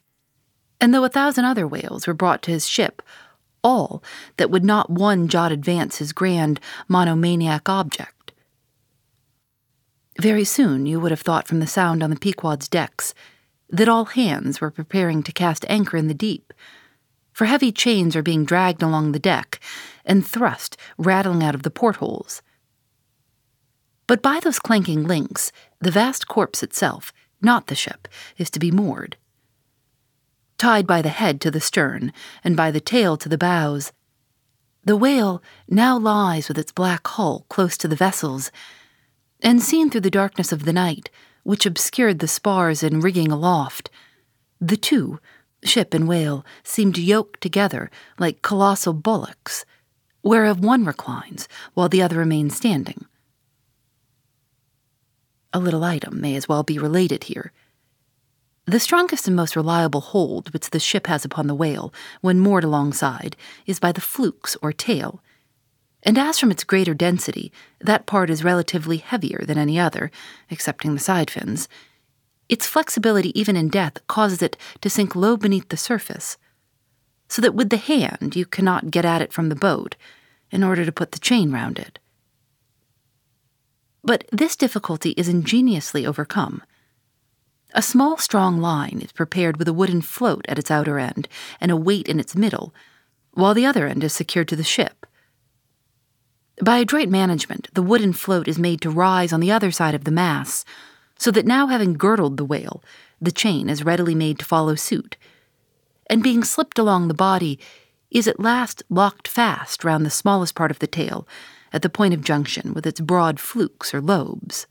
And 0.84 0.92
though 0.92 1.04
a 1.04 1.08
thousand 1.08 1.46
other 1.46 1.66
whales 1.66 2.06
were 2.06 2.12
brought 2.12 2.42
to 2.42 2.50
his 2.50 2.68
ship, 2.68 3.00
all 3.62 4.04
that 4.36 4.50
would 4.50 4.66
not 4.66 4.90
one 4.90 5.28
jot 5.28 5.50
advance 5.50 5.96
his 5.96 6.12
grand 6.12 6.60
monomaniac 6.88 7.70
object. 7.70 8.32
Very 10.20 10.44
soon 10.44 10.84
you 10.84 11.00
would 11.00 11.10
have 11.10 11.22
thought 11.22 11.48
from 11.48 11.60
the 11.60 11.66
sound 11.66 12.02
on 12.02 12.10
the 12.10 12.16
Pequod's 12.16 12.68
decks 12.68 13.14
that 13.70 13.88
all 13.88 14.04
hands 14.04 14.60
were 14.60 14.70
preparing 14.70 15.22
to 15.22 15.32
cast 15.32 15.64
anchor 15.70 15.96
in 15.96 16.06
the 16.06 16.12
deep, 16.12 16.52
for 17.32 17.46
heavy 17.46 17.72
chains 17.72 18.14
are 18.14 18.22
being 18.22 18.44
dragged 18.44 18.82
along 18.82 19.12
the 19.12 19.18
deck 19.18 19.60
and 20.04 20.26
thrust 20.26 20.76
rattling 20.98 21.42
out 21.42 21.54
of 21.54 21.62
the 21.62 21.70
portholes. 21.70 22.42
But 24.06 24.20
by 24.20 24.38
those 24.38 24.58
clanking 24.58 25.04
links, 25.04 25.50
the 25.80 25.90
vast 25.90 26.28
corpse 26.28 26.62
itself, 26.62 27.10
not 27.40 27.68
the 27.68 27.74
ship, 27.74 28.06
is 28.36 28.50
to 28.50 28.58
be 28.58 28.70
moored. 28.70 29.16
Tied 30.64 30.86
by 30.86 31.02
the 31.02 31.10
head 31.10 31.42
to 31.42 31.50
the 31.50 31.60
stern 31.60 32.10
and 32.42 32.56
by 32.56 32.70
the 32.70 32.80
tail 32.80 33.18
to 33.18 33.28
the 33.28 33.36
bows, 33.36 33.92
the 34.82 34.96
whale 34.96 35.42
now 35.68 35.98
lies 35.98 36.48
with 36.48 36.56
its 36.56 36.72
black 36.72 37.06
hull 37.06 37.44
close 37.50 37.76
to 37.76 37.86
the 37.86 37.94
vessels, 37.94 38.50
and 39.42 39.62
seen 39.62 39.90
through 39.90 40.00
the 40.00 40.10
darkness 40.10 40.52
of 40.52 40.64
the 40.64 40.72
night, 40.72 41.10
which 41.42 41.66
obscured 41.66 42.18
the 42.18 42.26
spars 42.26 42.82
and 42.82 43.04
rigging 43.04 43.30
aloft, 43.30 43.90
the 44.58 44.78
two, 44.78 45.20
ship 45.62 45.92
and 45.92 46.08
whale, 46.08 46.46
seemed 46.62 46.96
yoked 46.96 47.42
together 47.42 47.90
like 48.18 48.40
colossal 48.40 48.94
bullocks, 48.94 49.66
whereof 50.22 50.60
one 50.60 50.86
reclines 50.86 51.46
while 51.74 51.90
the 51.90 52.00
other 52.00 52.16
remains 52.16 52.56
standing. 52.56 53.04
A 55.52 55.60
little 55.60 55.84
item 55.84 56.22
may 56.22 56.34
as 56.34 56.48
well 56.48 56.62
be 56.62 56.78
related 56.78 57.24
here. 57.24 57.52
The 58.66 58.80
strongest 58.80 59.26
and 59.26 59.36
most 59.36 59.56
reliable 59.56 60.00
hold 60.00 60.52
which 60.52 60.70
the 60.70 60.80
ship 60.80 61.06
has 61.06 61.24
upon 61.24 61.46
the 61.46 61.54
whale, 61.54 61.92
when 62.22 62.40
moored 62.40 62.64
alongside, 62.64 63.36
is 63.66 63.78
by 63.78 63.92
the 63.92 64.00
flukes 64.00 64.56
or 64.62 64.72
tail. 64.72 65.22
And 66.02 66.18
as 66.18 66.38
from 66.38 66.50
its 66.50 66.64
greater 66.64 66.94
density, 66.94 67.52
that 67.80 68.06
part 68.06 68.30
is 68.30 68.44
relatively 68.44 68.98
heavier 68.98 69.44
than 69.46 69.58
any 69.58 69.78
other, 69.78 70.10
excepting 70.50 70.94
the 70.94 71.00
side 71.00 71.30
fins, 71.30 71.68
its 72.48 72.66
flexibility 72.66 73.38
even 73.38 73.56
in 73.56 73.68
death 73.68 74.06
causes 74.06 74.42
it 74.42 74.56
to 74.80 74.90
sink 74.90 75.16
low 75.16 75.36
beneath 75.36 75.68
the 75.68 75.76
surface, 75.76 76.36
so 77.28 77.40
that 77.40 77.54
with 77.54 77.70
the 77.70 77.76
hand 77.76 78.36
you 78.36 78.44
cannot 78.44 78.90
get 78.90 79.04
at 79.04 79.22
it 79.22 79.32
from 79.32 79.48
the 79.48 79.56
boat 79.56 79.96
in 80.50 80.62
order 80.62 80.84
to 80.84 80.92
put 80.92 81.12
the 81.12 81.18
chain 81.18 81.50
round 81.50 81.78
it. 81.78 81.98
But 84.02 84.24
this 84.30 84.56
difficulty 84.56 85.10
is 85.12 85.28
ingeniously 85.28 86.06
overcome. 86.06 86.62
A 87.76 87.82
small, 87.82 88.16
strong 88.16 88.60
line 88.60 89.00
is 89.02 89.10
prepared 89.10 89.56
with 89.56 89.66
a 89.66 89.72
wooden 89.72 90.00
float 90.00 90.46
at 90.48 90.60
its 90.60 90.70
outer 90.70 91.00
end 91.00 91.28
and 91.60 91.72
a 91.72 91.76
weight 91.76 92.06
in 92.06 92.20
its 92.20 92.36
middle, 92.36 92.72
while 93.32 93.52
the 93.52 93.66
other 93.66 93.88
end 93.88 94.04
is 94.04 94.12
secured 94.12 94.46
to 94.48 94.56
the 94.56 94.62
ship. 94.62 95.06
By 96.62 96.78
adroit 96.78 97.08
management, 97.08 97.68
the 97.74 97.82
wooden 97.82 98.12
float 98.12 98.46
is 98.46 98.60
made 98.60 98.80
to 98.82 98.90
rise 98.90 99.32
on 99.32 99.40
the 99.40 99.50
other 99.50 99.72
side 99.72 99.96
of 99.96 100.04
the 100.04 100.12
mass, 100.12 100.64
so 101.18 101.32
that 101.32 101.46
now 101.46 101.66
having 101.66 101.94
girdled 101.94 102.36
the 102.36 102.44
whale, 102.44 102.82
the 103.20 103.32
chain 103.32 103.68
is 103.68 103.84
readily 103.84 104.14
made 104.14 104.38
to 104.38 104.44
follow 104.44 104.76
suit, 104.76 105.16
and 106.08 106.22
being 106.22 106.44
slipped 106.44 106.78
along 106.78 107.08
the 107.08 107.14
body, 107.14 107.58
is 108.08 108.28
at 108.28 108.38
last 108.38 108.84
locked 108.88 109.26
fast 109.26 109.82
round 109.82 110.06
the 110.06 110.10
smallest 110.10 110.54
part 110.54 110.70
of 110.70 110.78
the 110.78 110.86
tail, 110.86 111.26
at 111.72 111.82
the 111.82 111.90
point 111.90 112.14
of 112.14 112.22
junction 112.22 112.72
with 112.72 112.86
its 112.86 113.00
broad 113.00 113.40
flukes 113.40 113.92
or 113.92 114.00
lobes. 114.00 114.68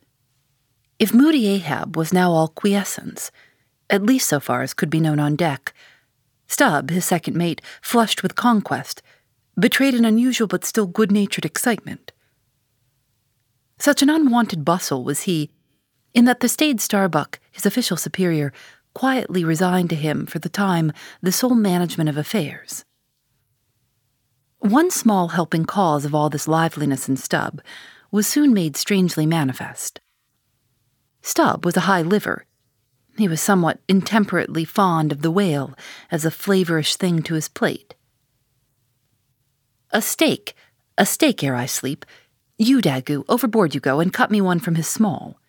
If 1.00 1.14
moody 1.14 1.48
Ahab 1.48 1.98
was 1.98 2.14
now 2.14 2.32
all 2.32 2.48
quiescence, 2.48 3.32
at 3.90 4.04
least 4.04 4.30
so 4.30 4.40
far 4.40 4.62
as 4.62 4.74
could 4.74 4.90
be 4.90 5.00
known 5.00 5.20
on 5.20 5.36
deck, 5.36 5.74
Stubb, 6.48 6.92
his 6.92 7.06
second 7.06 7.36
mate, 7.36 7.62
flushed 7.82 8.22
with 8.22 8.36
conquest, 8.36 9.02
betrayed 9.60 9.96
an 9.96 10.06
unusual 10.06 10.48
but 10.48 10.66
still 10.66 10.86
good 10.86 11.12
natured 11.12 11.46
excitement. 11.46 12.12
Such 13.80 14.02
an 14.02 14.10
unwanted 14.10 14.64
bustle 14.64 15.04
was 15.04 15.22
he, 15.22 15.50
in 16.14 16.26
that 16.26 16.42
the 16.42 16.48
staid 16.48 16.80
Starbuck, 16.80 17.40
his 17.52 17.66
official 17.66 17.98
superior, 17.98 18.54
quietly 18.94 19.44
resigned 19.44 19.90
to 19.90 19.96
him 19.96 20.26
for 20.26 20.40
the 20.40 20.50
time 20.50 20.92
the 21.22 21.32
sole 21.32 21.56
management 21.56 22.10
of 22.10 22.18
affairs. 22.18 22.86
One 24.60 24.92
small 24.92 25.30
helping 25.30 25.66
cause 25.66 26.06
of 26.06 26.14
all 26.14 26.30
this 26.30 26.48
liveliness 26.48 27.10
in 27.10 27.18
Stubb 27.18 27.62
was 28.12 28.28
soon 28.28 28.54
made 28.54 28.78
strangely 28.78 29.26
manifest. 29.26 30.00
Stubb 31.24 31.64
was 31.64 31.78
a 31.78 31.88
high 31.88 32.02
liver. 32.02 32.46
He 33.18 33.28
was 33.30 33.42
somewhat 33.42 33.80
intemperately 33.88 34.66
fond 34.66 35.12
of 35.12 35.22
the 35.22 35.32
whale 35.32 35.74
as 36.12 36.26
a 36.26 36.32
flavorish 36.32 36.98
thing 36.98 37.24
to 37.24 37.36
his 37.36 37.48
plate. 37.48 37.96
A 39.92 40.02
steak, 40.02 40.54
a 40.98 41.06
steak 41.06 41.44
ere 41.44 41.56
I 41.56 41.66
sleep. 41.66 42.06
You, 42.58 42.82
Daggoo, 42.82 43.24
overboard 43.30 43.74
you 43.74 43.80
go, 43.80 44.00
and 44.00 44.14
cut 44.14 44.32
me 44.32 44.42
one 44.42 44.60
from 44.60 44.76
his 44.76 44.88
small. 44.88 45.40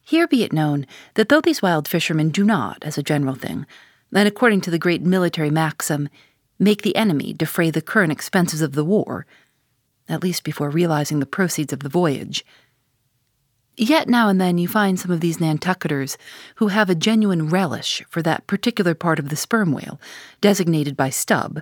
Here 0.00 0.28
be 0.28 0.44
it 0.44 0.52
known 0.52 0.86
that 1.14 1.28
though 1.28 1.40
these 1.40 1.60
wild 1.60 1.88
fishermen 1.88 2.30
do 2.30 2.44
not, 2.44 2.84
as 2.84 2.96
a 2.96 3.02
general 3.02 3.34
thing, 3.34 3.66
and 4.14 4.28
according 4.28 4.60
to 4.62 4.70
the 4.70 4.78
great 4.78 5.02
military 5.02 5.50
maxim, 5.50 6.08
make 6.58 6.82
the 6.82 6.94
enemy 6.94 7.32
defray 7.32 7.70
the 7.70 7.82
current 7.82 8.12
expenses 8.12 8.62
of 8.62 8.72
the 8.72 8.84
war, 8.84 9.26
at 10.08 10.22
least 10.22 10.44
before 10.44 10.70
realizing 10.70 11.18
the 11.18 11.26
proceeds 11.26 11.72
of 11.72 11.80
the 11.80 11.88
voyage, 11.88 12.44
Yet 13.76 14.08
now 14.08 14.28
and 14.30 14.40
then 14.40 14.56
you 14.56 14.68
find 14.68 14.98
some 14.98 15.10
of 15.10 15.20
these 15.20 15.36
Nantucketers 15.36 16.16
who 16.56 16.68
have 16.68 16.88
a 16.88 16.94
genuine 16.94 17.50
relish 17.50 18.02
for 18.08 18.22
that 18.22 18.46
particular 18.46 18.94
part 18.94 19.18
of 19.18 19.28
the 19.28 19.36
sperm 19.36 19.70
whale, 19.72 20.00
designated 20.40 20.96
by 20.96 21.10
Stubb, 21.10 21.60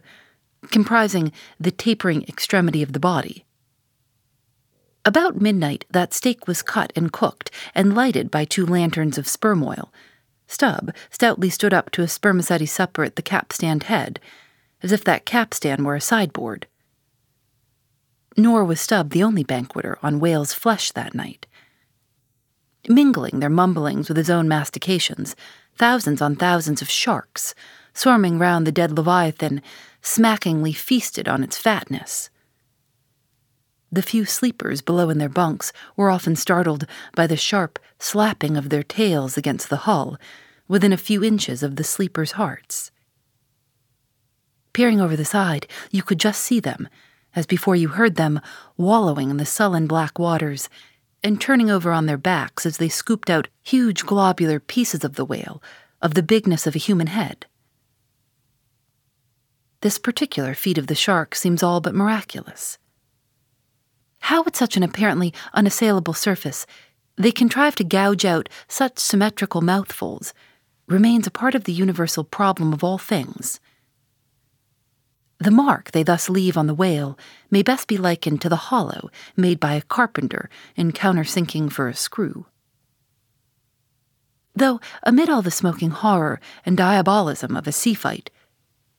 comprising 0.71 1.33
the 1.59 1.73
tapering 1.73 2.23
extremity 2.29 2.83
of 2.83 2.93
the 2.93 3.01
body. 3.01 3.45
About 5.05 5.41
midnight, 5.41 5.85
that 5.91 6.15
steak 6.15 6.47
was 6.47 6.63
cut 6.63 6.93
and 6.95 7.13
cooked 7.13 7.51
and 7.75 7.95
lighted 7.95 8.31
by 8.31 8.45
two 8.45 8.65
lanterns 8.65 9.19
of 9.19 9.27
sperm 9.27 9.63
oil. 9.65 9.93
Stubb 10.47 10.95
stoutly 11.11 11.51
stood 11.51 11.75
up 11.75 11.91
to 11.91 12.03
a 12.03 12.09
spermaceti 12.09 12.67
supper 12.67 13.03
at 13.03 13.17
the 13.17 13.23
capstan 13.23 13.81
head, 13.81 14.21
as 14.83 14.93
if 14.93 15.03
that 15.05 15.27
capstan 15.27 15.83
were 15.83 15.97
a 15.97 16.01
sideboard. 16.01 16.69
Nor 18.37 18.65
was 18.65 18.81
Stubb 18.81 19.11
the 19.11 19.23
only 19.23 19.43
banqueter 19.43 19.99
on 20.01 20.21
whale's 20.21 20.53
flesh 20.53 20.93
that 20.93 21.15
night 21.15 21.47
mingling 22.89 23.41
their 23.41 23.51
mumblings 23.51 24.09
with 24.09 24.17
his 24.17 24.31
own 24.31 24.49
mastications, 24.49 25.35
thousands 25.77 26.23
on 26.23 26.37
thousands 26.37 26.83
of 26.83 26.91
sharks, 26.91 27.55
swarming 27.93 28.39
round 28.39 28.67
the 28.67 28.73
dead 28.73 28.93
leviathan, 28.93 29.63
smackingly 30.03 30.73
feasted 30.73 31.29
on 31.29 31.43
its 31.43 31.57
fatness. 31.57 32.31
The 33.91 34.03
few 34.03 34.25
sleepers 34.25 34.83
below 34.83 35.09
in 35.09 35.19
their 35.19 35.29
bunks 35.29 35.73
were 35.97 36.11
often 36.11 36.35
startled 36.35 36.87
by 37.15 37.27
the 37.29 37.37
sharp 37.37 37.79
slapping 37.99 38.57
of 38.57 38.69
their 38.69 38.83
tails 38.83 39.37
against 39.37 39.71
the 39.71 39.87
hull, 39.89 40.19
within 40.67 40.93
a 40.93 40.97
few 40.97 41.23
inches 41.23 41.63
of 41.63 41.77
the 41.77 41.85
sleepers' 41.85 42.33
hearts. 42.33 42.91
Peering 44.73 45.01
over 45.01 45.15
the 45.15 45.25
side, 45.25 45.69
you 45.91 46.03
could 46.03 46.19
just 46.19 46.43
see 46.43 46.59
them, 46.59 46.89
as 47.37 47.47
before 47.47 47.77
you 47.77 47.89
heard 47.89 48.17
them, 48.17 48.41
wallowing 48.77 49.31
in 49.31 49.37
the 49.37 49.47
sullen 49.47 49.87
black 49.87 50.19
waters, 50.19 50.69
and 51.25 51.41
turning 51.41 51.71
over 51.71 51.91
on 51.91 52.05
their 52.05 52.19
backs 52.19 52.67
as 52.67 52.77
they 52.77 52.89
scooped 52.89 53.31
out 53.31 53.49
huge 53.63 54.05
globular 54.05 54.61
pieces 54.61 55.03
of 55.03 55.15
the 55.17 55.25
whale, 55.25 55.63
of 56.03 56.13
the 56.13 56.23
bigness 56.23 56.67
of 56.67 56.77
a 56.77 56.79
human 56.79 57.07
head. 57.07 57.47
This 59.81 59.99
particular 59.99 60.55
feat 60.55 60.77
of 60.77 60.87
the 60.87 60.95
shark 60.95 61.35
seems 61.35 61.63
all 61.63 61.81
but 61.81 61.95
miraculous. 61.95 62.79
How, 64.21 64.45
at 64.47 64.55
such 64.55 64.77
an 64.77 64.83
apparently 64.83 65.33
unassailable 65.55 66.15
surface, 66.15 66.67
they 67.17 67.33
contrive 67.33 67.75
to 67.77 67.85
gouge 67.85 68.25
out 68.25 68.49
such 68.69 68.99
symmetrical 68.99 69.63
mouthfuls 69.63 70.35
remains 70.87 71.27
a 71.27 71.31
part 71.31 71.55
of 71.55 71.65
the 71.65 71.73
universal 71.73 72.25
problem 72.25 72.73
of 72.73 72.85
all 72.85 72.99
things. 72.99 73.61
The 75.45 75.51
mark 75.51 75.91
they 75.91 76.03
thus 76.03 76.31
leave 76.31 76.57
on 76.57 76.69
the 76.69 76.75
whale 76.75 77.19
may 77.51 77.61
best 77.61 77.87
be 77.87 77.99
likened 77.99 78.41
to 78.41 78.49
the 78.49 78.73
hollow 78.73 79.11
made 79.37 79.61
by 79.61 79.75
a 79.75 79.83
carpenter 79.83 80.49
in 80.75 80.91
countersinking 80.91 81.71
for 81.71 81.87
a 81.87 81.95
screw. 81.95 82.47
Though, 84.57 84.81
amid 85.03 85.29
all 85.29 85.43
the 85.43 85.51
smoking 85.51 85.91
horror 85.91 86.41
and 86.65 86.79
diabolism 86.79 87.59
of 87.59 87.67
a 87.67 87.73
sea 87.73 87.93
fight, 87.93 88.31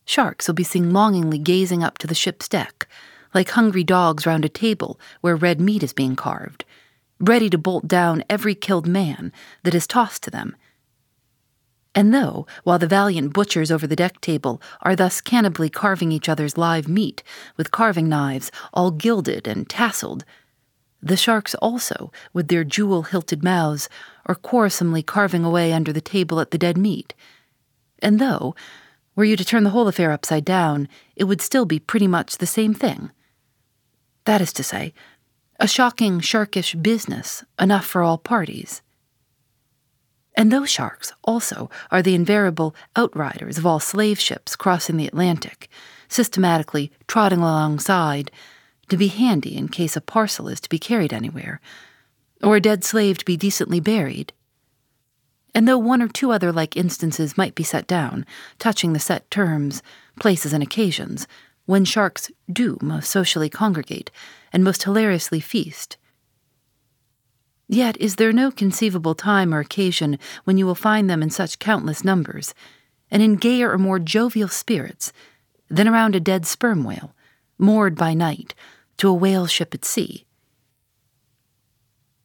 sharks 0.06 0.48
will 0.48 0.54
be 0.54 0.64
seen 0.64 0.94
longingly 0.94 1.40
gazing 1.40 1.84
up 1.84 1.98
to 1.98 2.06
the 2.06 2.14
ship's 2.14 2.48
deck, 2.48 2.88
like 3.34 3.50
hungry 3.50 3.84
dogs 3.84 4.28
round 4.28 4.46
a 4.46 4.50
table 4.50 5.00
where 5.22 5.36
red 5.36 5.60
meat 5.60 5.82
is 5.82 5.94
being 5.94 6.16
carved, 6.16 6.64
ready 7.20 7.50
to 7.50 7.58
bolt 7.58 7.88
down 7.88 8.24
every 8.30 8.54
killed 8.54 8.86
man 8.86 9.34
that 9.64 9.74
is 9.74 9.88
tossed 9.88 10.22
to 10.22 10.30
them 10.30 10.56
and 11.96 12.14
though, 12.14 12.46
while 12.64 12.78
the 12.78 12.88
valiant 12.88 13.34
butchers 13.34 13.72
over 13.72 13.88
the 13.88 13.96
deck 13.96 14.20
table 14.20 14.62
are 14.82 14.96
thus 14.96 15.22
cannibally 15.22 15.70
carving 15.70 16.12
each 16.12 16.28
other's 16.28 16.58
live 16.58 16.88
meat 16.88 17.24
with 17.56 17.72
carving 17.72 18.10
knives 18.10 18.52
all 18.74 18.92
gilded 18.92 19.48
and 19.48 19.68
tasseled, 19.70 20.24
the 21.02 21.16
sharks 21.16 21.54
also, 21.56 22.12
with 22.34 22.48
their 22.48 22.64
jewel 22.64 23.04
hilted 23.04 23.44
mouths, 23.44 23.88
are 24.26 24.34
quarrelsomely 24.34 25.06
carving 25.06 25.46
away 25.46 25.72
under 25.72 25.94
the 25.94 26.02
table 26.02 26.40
at 26.40 26.50
the 26.50 26.58
dead 26.58 26.78
meat. 26.80 27.14
And 28.00 28.20
though, 28.20 28.56
were 29.16 29.24
you 29.24 29.38
to 29.38 29.46
turn 29.46 29.64
the 29.64 29.70
whole 29.70 29.88
affair 29.88 30.12
upside 30.12 30.44
down, 30.44 30.90
it 31.16 31.26
would 31.26 31.42
still 31.42 31.66
be 31.66 31.80
pretty 31.80 32.08
much 32.08 32.40
the 32.40 32.48
same 32.48 32.74
thing. 32.74 33.12
That 34.26 34.42
is 34.42 34.52
to 34.54 34.64
say, 34.64 34.94
a 35.60 35.68
shocking, 35.68 36.20
sharkish 36.22 36.82
business, 36.82 37.44
enough 37.60 37.86
for 37.86 38.02
all 38.02 38.18
parties. 38.18 38.82
And 40.36 40.52
those 40.52 40.70
sharks, 40.70 41.14
also, 41.24 41.70
are 41.92 42.02
the 42.02 42.16
invariable 42.16 42.76
outriders 42.96 43.58
of 43.58 43.66
all 43.66 43.80
slave 43.80 44.20
ships 44.20 44.56
crossing 44.56 44.98
the 44.98 45.08
Atlantic, 45.08 45.70
systematically 46.10 46.92
trotting 47.08 47.40
alongside 47.40 48.32
to 48.90 48.98
be 48.98 49.08
handy 49.08 49.56
in 49.56 49.70
case 49.70 49.96
a 49.96 50.02
parcel 50.02 50.48
is 50.48 50.60
to 50.62 50.70
be 50.70 50.78
carried 50.78 51.14
anywhere, 51.14 51.62
or 52.44 52.58
a 52.58 52.62
dead 52.62 52.84
slave 52.84 53.18
to 53.18 53.26
be 53.26 53.38
decently 53.38 53.80
buried. 53.80 54.34
And 55.54 55.68
though 55.68 55.78
one 55.78 56.02
or 56.02 56.10
two 56.10 56.32
other 56.32 56.52
like 56.52 56.76
instances 56.76 57.38
might 57.38 57.56
be 57.56 57.64
set 57.64 57.88
down, 57.88 58.26
touching 58.60 58.92
the 58.92 59.00
set 59.00 59.32
terms, 59.32 59.82
places, 60.20 60.52
and 60.52 60.62
occasions, 60.62 61.28
when 61.66 61.86
sharks 61.86 62.30
do 62.52 62.78
most 62.82 63.10
socially 63.10 63.50
congregate 63.50 64.12
and 64.52 64.64
most 64.64 64.84
hilariously 64.84 65.40
feast, 65.40 65.98
Yet 67.68 67.98
is 68.00 68.16
there 68.16 68.32
no 68.32 68.52
conceivable 68.52 69.16
time 69.16 69.54
or 69.54 69.60
occasion 69.60 70.20
when 70.44 70.58
you 70.58 70.66
will 70.66 70.76
find 70.76 71.10
them 71.10 71.24
in 71.24 71.30
such 71.30 71.60
countless 71.60 72.04
numbers, 72.04 72.54
and 73.10 73.24
in 73.24 73.36
gayer 73.36 73.72
or 73.72 73.78
more 73.78 74.00
jovial 74.00 74.50
spirits, 74.50 75.12
than 75.70 75.88
around 75.88 76.16
a 76.16 76.20
dead 76.20 76.46
sperm 76.46 76.84
whale, 76.84 77.16
moored 77.58 77.96
by 77.96 78.14
night 78.14 78.54
to 78.98 79.10
a 79.10 79.14
whale 79.14 79.48
ship 79.48 79.74
at 79.74 79.86
sea. 79.86 80.26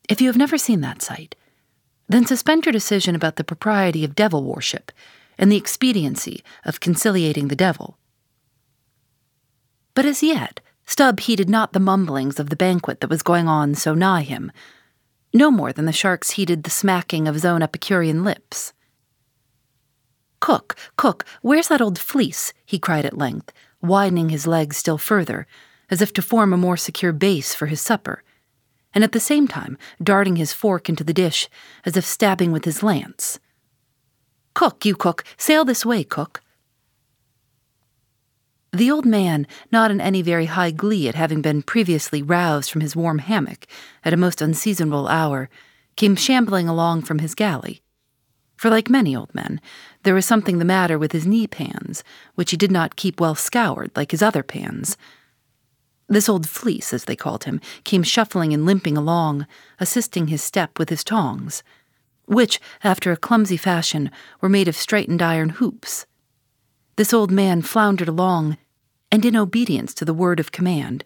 If 0.09 0.21
you 0.21 0.27
have 0.29 0.37
never 0.37 0.59
seen 0.59 0.81
that 0.83 1.03
sight, 1.03 1.37
then 2.09 2.27
suspend 2.27 2.67
your 2.67 2.73
decision 2.73 3.15
about 3.15 3.37
the 3.37 3.45
propriety 3.45 4.05
of 4.05 4.17
devil 4.17 4.45
worship 4.45 4.93
and 5.39 5.51
the 5.51 5.57
expediency 5.57 6.43
of 6.65 6.81
conciliating 6.81 7.49
the 7.49 7.57
devil. 7.57 7.97
But 9.95 10.05
as 10.05 10.23
yet, 10.23 10.61
Stubb 10.85 11.21
heeded 11.21 11.49
not 11.49 11.73
the 11.73 11.81
mumblings 11.81 12.41
of 12.41 12.51
the 12.51 12.57
banquet 12.57 13.01
that 13.01 13.11
was 13.11 13.23
going 13.23 13.49
on 13.49 13.75
so 13.75 13.95
nigh 13.95 14.23
him 14.23 14.51
no 15.33 15.51
more 15.51 15.73
than 15.73 15.85
the 15.85 15.93
sharks 15.93 16.31
heeded 16.31 16.63
the 16.65 16.71
smacking 16.71 17.29
of 17.29 17.35
his 17.35 17.45
own 17.45 17.63
Epicurean 17.63 18.25
lips. 18.25 18.73
Cook, 20.41 20.75
cook, 20.97 21.25
where's 21.43 21.69
that 21.69 21.81
old 21.83 21.99
fleece? 21.99 22.53
he 22.65 22.79
cried 22.79 23.05
at 23.05 23.19
length, 23.19 23.53
widening 23.83 24.31
his 24.31 24.47
legs 24.47 24.77
still 24.77 24.99
further, 24.99 25.47
as 25.91 26.01
if 26.01 26.13
to 26.15 26.23
form 26.23 26.53
a 26.53 26.57
more 26.57 26.77
secure 26.77 27.13
base 27.13 27.55
for 27.55 27.67
his 27.67 27.81
supper. 27.81 28.23
and 28.93 29.05
at 29.05 29.13
the 29.13 29.21
same 29.21 29.47
time 29.47 29.79
darting 30.03 30.35
his 30.35 30.53
fork 30.53 30.89
into 30.89 31.05
the 31.05 31.15
dish 31.15 31.49
as 31.85 31.97
if 31.97 32.05
stabbing 32.05 32.51
with 32.51 32.65
his 32.65 32.83
lance. 32.83 33.39
Cook, 34.53 34.85
you 34.85 34.97
cook, 34.97 35.23
sail 35.37 35.65
this 35.65 35.87
way, 35.87 36.03
cook. 36.03 36.43
The 38.73 38.91
old 38.91 39.05
man, 39.05 39.49
not 39.73 39.91
in 39.91 40.01
any 40.01 40.23
very 40.23 40.47
high 40.47 40.71
glee 40.71 41.09
at 41.09 41.17
having 41.17 41.43
been 41.43 41.63
previously 41.63 42.23
roused 42.23 42.71
from 42.71 42.83
his 42.83 42.95
warm 42.95 43.19
hammock 43.19 43.67
at 44.05 44.13
a 44.13 44.17
most 44.17 44.41
unseasonable 44.41 45.09
hour, 45.09 45.49
came 45.97 46.15
shambling 46.15 46.69
along 46.69 47.03
from 47.03 47.19
his 47.19 47.35
galley. 47.35 47.83
For, 48.57 48.71
like 48.71 48.89
many 48.89 49.17
old 49.17 49.35
men, 49.35 49.61
there 50.05 50.15
was 50.15 50.25
something 50.25 50.59
the 50.59 50.65
matter 50.65 50.99
with 50.99 51.13
his 51.13 51.27
knee 51.27 51.47
pans, 51.47 52.05
which 52.37 52.53
he 52.53 52.57
did 52.57 52.71
not 52.71 52.95
keep 52.95 53.19
well 53.19 53.35
scoured 53.35 53.91
like 53.97 54.13
his 54.13 54.23
other 54.23 54.43
pans. 54.43 54.97
This 56.09 56.29
old 56.29 56.49
fleece, 56.49 56.93
as 56.93 57.07
they 57.07 57.17
called 57.17 57.45
him, 57.45 57.61
came 57.85 58.03
shuffling 58.03 58.53
and 58.53 58.67
limping 58.67 58.97
along, 58.97 59.47
assisting 59.81 60.29
his 60.29 60.43
step 60.43 60.79
with 60.79 60.91
his 60.91 61.03
tongs, 61.03 61.63
which, 62.27 62.61
after 62.85 63.11
a 63.11 63.17
clumsy 63.17 63.57
fashion, 63.57 64.11
were 64.41 64.49
made 64.49 64.69
of 64.69 64.77
straightened 64.77 65.23
iron 65.23 65.49
hoops. 65.51 66.07
This 67.01 67.15
old 67.15 67.31
man 67.31 67.63
floundered 67.63 68.09
along, 68.09 68.59
and 69.11 69.25
in 69.25 69.35
obedience 69.35 69.95
to 69.95 70.05
the 70.05 70.13
word 70.13 70.39
of 70.39 70.53
command, 70.53 71.03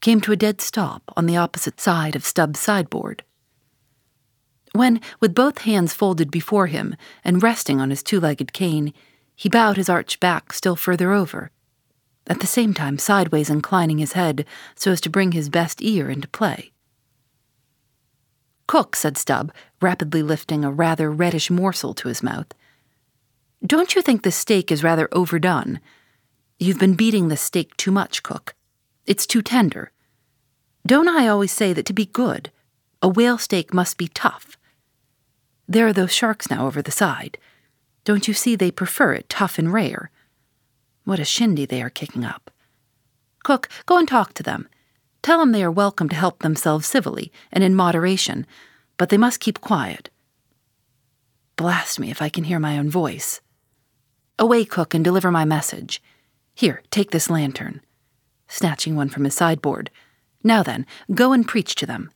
came 0.00 0.22
to 0.22 0.32
a 0.32 0.36
dead 0.36 0.62
stop 0.62 1.02
on 1.18 1.26
the 1.26 1.36
opposite 1.36 1.78
side 1.78 2.16
of 2.16 2.24
Stubb's 2.24 2.60
sideboard. 2.60 3.22
When, 4.72 5.02
with 5.20 5.34
both 5.34 5.58
hands 5.58 5.92
folded 5.92 6.30
before 6.30 6.68
him 6.68 6.96
and 7.22 7.42
resting 7.42 7.78
on 7.78 7.90
his 7.90 8.02
two 8.02 8.20
legged 8.20 8.54
cane, 8.54 8.94
he 9.36 9.50
bowed 9.50 9.76
his 9.76 9.90
arched 9.90 10.18
back 10.18 10.50
still 10.50 10.76
further 10.76 11.12
over, 11.12 11.50
at 12.26 12.40
the 12.40 12.46
same 12.46 12.72
time 12.72 12.96
sideways 12.96 13.50
inclining 13.50 13.98
his 13.98 14.14
head 14.14 14.46
so 14.74 14.92
as 14.92 15.00
to 15.02 15.10
bring 15.10 15.32
his 15.32 15.50
best 15.50 15.82
ear 15.82 16.08
into 16.08 16.26
play. 16.26 16.72
Cook, 18.66 18.96
said 18.96 19.18
Stubb, 19.18 19.52
rapidly 19.82 20.22
lifting 20.22 20.64
a 20.64 20.72
rather 20.72 21.10
reddish 21.10 21.50
morsel 21.50 21.92
to 21.92 22.08
his 22.08 22.22
mouth. 22.22 22.46
Don't 23.66 23.94
you 23.94 24.02
think 24.02 24.22
the 24.22 24.30
steak 24.30 24.70
is 24.70 24.84
rather 24.84 25.08
overdone? 25.10 25.80
You've 26.58 26.78
been 26.78 26.92
beating 26.92 27.28
the 27.28 27.36
steak 27.36 27.74
too 27.78 27.90
much, 27.90 28.22
Cook. 28.22 28.54
It's 29.06 29.26
too 29.26 29.40
tender. 29.40 29.90
Don't 30.86 31.08
I 31.08 31.28
always 31.28 31.50
say 31.50 31.72
that 31.72 31.86
to 31.86 31.94
be 31.94 32.04
good, 32.04 32.50
a 33.00 33.08
whale 33.08 33.38
steak 33.38 33.72
must 33.72 33.96
be 33.96 34.08
tough? 34.08 34.58
There 35.66 35.86
are 35.86 35.94
those 35.94 36.12
sharks 36.12 36.50
now 36.50 36.66
over 36.66 36.82
the 36.82 36.90
side. 36.90 37.38
Don't 38.04 38.28
you 38.28 38.34
see 38.34 38.54
they 38.54 38.70
prefer 38.70 39.14
it 39.14 39.30
tough 39.30 39.58
and 39.58 39.72
rare? 39.72 40.10
What 41.04 41.18
a 41.18 41.24
shindy 41.24 41.64
they 41.64 41.80
are 41.80 41.88
kicking 41.88 42.22
up. 42.22 42.50
Cook, 43.44 43.70
go 43.86 43.96
and 43.96 44.06
talk 44.06 44.34
to 44.34 44.42
them. 44.42 44.68
Tell 45.22 45.38
them 45.38 45.52
they 45.52 45.64
are 45.64 45.70
welcome 45.70 46.10
to 46.10 46.16
help 46.16 46.40
themselves 46.40 46.86
civilly 46.86 47.32
and 47.50 47.64
in 47.64 47.74
moderation, 47.74 48.46
but 48.98 49.08
they 49.08 49.16
must 49.16 49.40
keep 49.40 49.62
quiet. 49.62 50.10
Blast 51.56 51.98
me 51.98 52.10
if 52.10 52.20
I 52.20 52.28
can 52.28 52.44
hear 52.44 52.60
my 52.60 52.76
own 52.76 52.90
voice. 52.90 53.40
Away, 54.38 54.64
cook, 54.64 54.94
and 54.94 55.04
deliver 55.04 55.30
my 55.30 55.44
message. 55.44 56.02
Here, 56.54 56.82
take 56.90 57.10
this 57.10 57.30
lantern. 57.30 57.80
Snatching 58.48 58.96
one 58.96 59.08
from 59.08 59.24
his 59.24 59.34
sideboard. 59.34 59.90
Now 60.42 60.62
then, 60.62 60.86
go 61.12 61.32
and 61.32 61.46
preach 61.46 61.74
to 61.76 61.86
them. 61.86 62.10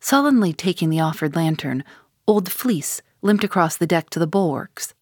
Sullenly 0.00 0.52
taking 0.52 0.90
the 0.90 1.00
offered 1.00 1.36
lantern, 1.36 1.84
old 2.26 2.50
Fleece 2.50 3.02
limped 3.22 3.44
across 3.44 3.76
the 3.76 3.86
deck 3.86 4.10
to 4.10 4.18
the 4.18 4.26
bulwarks 4.26 4.94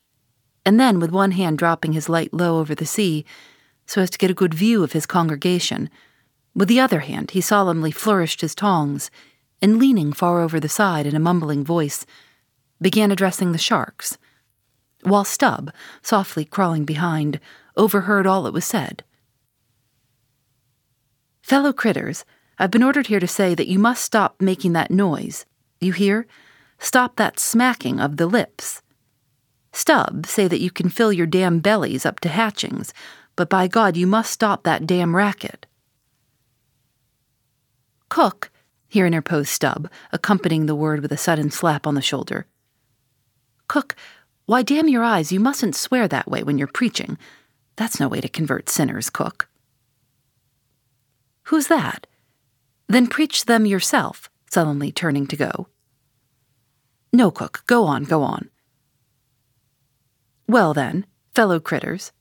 and 0.64 0.80
then, 0.80 0.98
with 0.98 1.10
one 1.10 1.32
hand 1.32 1.58
dropping 1.58 1.92
his 1.92 2.08
light 2.08 2.32
low 2.32 2.58
over 2.58 2.74
the 2.74 2.86
sea, 2.86 3.24
so 3.86 4.00
as 4.00 4.10
to 4.10 4.18
get 4.18 4.30
a 4.30 4.34
good 4.34 4.54
view 4.54 4.82
of 4.82 4.92
his 4.92 5.06
congregation, 5.06 5.90
with 6.54 6.68
the 6.68 6.80
other 6.80 7.00
hand 7.00 7.32
he 7.32 7.40
solemnly 7.40 7.90
flourished 7.90 8.40
his 8.40 8.54
tongs, 8.54 9.10
and 9.60 9.78
leaning 9.78 10.12
far 10.12 10.40
over 10.40 10.58
the 10.58 10.68
side 10.68 11.06
in 11.06 11.14
a 11.14 11.20
mumbling 11.20 11.64
voice, 11.64 12.06
began 12.80 13.10
addressing 13.10 13.52
the 13.52 13.58
sharks, 13.58 14.16
while 15.06 15.24
Stubb, 15.24 15.72
softly 16.02 16.44
crawling 16.44 16.84
behind, 16.84 17.40
overheard 17.76 18.26
all 18.26 18.42
that 18.42 18.52
was 18.52 18.64
said. 18.64 19.04
Fellow 21.42 21.72
critters, 21.72 22.24
I've 22.58 22.70
been 22.70 22.82
ordered 22.82 23.08
here 23.08 23.20
to 23.20 23.26
say 23.26 23.54
that 23.54 23.68
you 23.68 23.78
must 23.78 24.04
stop 24.04 24.40
making 24.40 24.72
that 24.72 24.90
noise. 24.90 25.44
You 25.80 25.92
hear? 25.92 26.26
Stop 26.78 27.16
that 27.16 27.38
smacking 27.38 28.00
of 28.00 28.16
the 28.16 28.26
lips. 28.26 28.82
Stubb 29.72 30.26
say 30.26 30.46
that 30.48 30.60
you 30.60 30.70
can 30.70 30.88
fill 30.88 31.12
your 31.12 31.26
damn 31.26 31.58
bellies 31.58 32.06
up 32.06 32.20
to 32.20 32.28
hatchings, 32.28 32.94
but 33.36 33.50
by 33.50 33.66
God, 33.66 33.96
you 33.96 34.06
must 34.06 34.32
stop 34.32 34.62
that 34.62 34.86
damn 34.86 35.16
racket. 35.16 35.66
Cook, 38.08 38.50
here 38.88 39.06
interposed 39.06 39.48
Stubb, 39.48 39.90
accompanying 40.12 40.66
the 40.66 40.76
word 40.76 41.00
with 41.00 41.10
a 41.10 41.16
sudden 41.16 41.50
slap 41.50 41.86
on 41.86 41.96
the 41.96 42.00
shoulder. 42.00 42.46
Cook, 43.66 43.96
why 44.46 44.62
damn 44.62 44.88
your 44.88 45.02
eyes, 45.02 45.32
you 45.32 45.40
mustn't 45.40 45.74
swear 45.74 46.06
that 46.08 46.30
way 46.30 46.42
when 46.42 46.58
you're 46.58 46.66
preaching. 46.66 47.18
That's 47.76 47.98
no 47.98 48.08
way 48.08 48.20
to 48.20 48.28
convert 48.28 48.68
sinners, 48.68 49.10
Cook. 49.10 49.48
Who's 51.44 51.66
that? 51.68 52.06
Then 52.88 53.06
preach 53.06 53.46
them 53.46 53.66
yourself, 53.66 54.28
sullenly 54.50 54.92
turning 54.92 55.26
to 55.28 55.36
go. 55.36 55.68
No, 57.12 57.30
Cook, 57.30 57.62
go 57.66 57.84
on, 57.84 58.04
go 58.04 58.22
on. 58.22 58.50
Well, 60.46 60.74
then, 60.74 61.06
fellow 61.34 61.58
critters. 61.58 62.12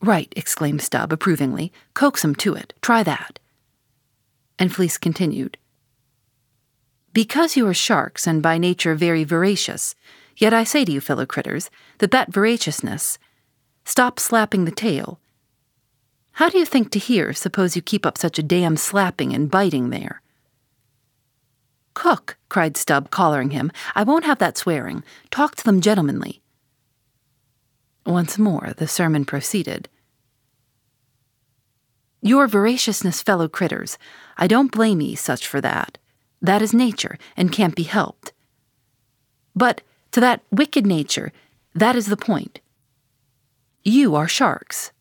Right, 0.00 0.32
exclaimed 0.36 0.82
Stubb 0.82 1.12
approvingly. 1.12 1.72
Coax 1.94 2.24
'em 2.24 2.34
to 2.36 2.54
it. 2.54 2.72
Try 2.80 3.02
that. 3.02 3.38
And 4.58 4.72
Fleece 4.74 4.98
continued. 4.98 5.58
Because 7.12 7.56
you 7.56 7.66
are 7.66 7.74
sharks 7.74 8.26
and 8.26 8.42
by 8.42 8.56
nature 8.56 8.94
very 8.94 9.24
voracious, 9.24 9.94
yet 10.40 10.54
I 10.54 10.64
say 10.64 10.84
to 10.84 10.92
you, 10.92 11.00
fellow 11.00 11.26
critters, 11.26 11.70
that 11.98 12.10
that 12.10 12.32
voraciousness, 12.32 13.18
stop 13.84 14.18
slapping 14.18 14.64
the 14.64 14.70
tail. 14.70 15.20
How 16.32 16.48
do 16.48 16.58
you 16.58 16.64
think 16.64 16.90
to 16.90 16.98
hear, 16.98 17.32
suppose 17.32 17.76
you 17.76 17.82
keep 17.82 18.06
up 18.06 18.16
such 18.16 18.38
a 18.38 18.42
damn 18.42 18.76
slapping 18.76 19.34
and 19.34 19.50
biting 19.50 19.90
there? 19.90 20.22
Cook, 21.94 22.38
cried 22.48 22.76
Stubb, 22.76 23.10
collaring 23.10 23.50
him, 23.50 23.70
I 23.94 24.04
won't 24.04 24.24
have 24.24 24.38
that 24.38 24.56
swearing. 24.56 25.02
Talk 25.30 25.56
to 25.56 25.64
them 25.64 25.80
gentlemanly. 25.80 26.40
Once 28.06 28.38
more 28.38 28.72
the 28.76 28.88
sermon 28.88 29.24
proceeded. 29.24 29.88
Your 32.22 32.46
voraciousness, 32.46 33.22
fellow 33.22 33.48
critters, 33.48 33.98
I 34.36 34.46
don't 34.46 34.72
blame 34.72 35.00
ye 35.00 35.14
such 35.14 35.46
for 35.46 35.60
that. 35.60 35.98
That 36.40 36.62
is 36.62 36.72
nature, 36.72 37.18
and 37.36 37.52
can't 37.52 37.76
be 37.76 37.82
helped. 37.82 38.32
But 39.54 39.82
to 40.12 40.20
that 40.20 40.42
wicked 40.50 40.86
nature, 40.86 41.32
that 41.74 41.96
is 41.96 42.06
the 42.06 42.16
point. 42.16 42.60
You 43.82 44.14
are 44.14 44.28
sharks. 44.28 44.92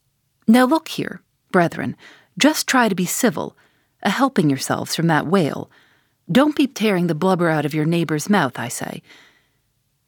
Now 0.47 0.65
look 0.65 0.89
here, 0.89 1.21
brethren, 1.51 1.95
just 2.37 2.67
try 2.67 2.87
to 2.89 2.95
be 2.95 3.05
civil, 3.05 3.57
a 4.01 4.09
helping 4.09 4.49
yourselves 4.49 4.95
from 4.95 5.07
that 5.07 5.27
whale. 5.27 5.69
Don't 6.31 6.55
be 6.55 6.67
tearing 6.67 7.07
the 7.07 7.15
blubber 7.15 7.49
out 7.49 7.65
of 7.65 7.73
your 7.73 7.85
neighbor's 7.85 8.29
mouth, 8.29 8.57
I 8.57 8.67
say. 8.67 9.01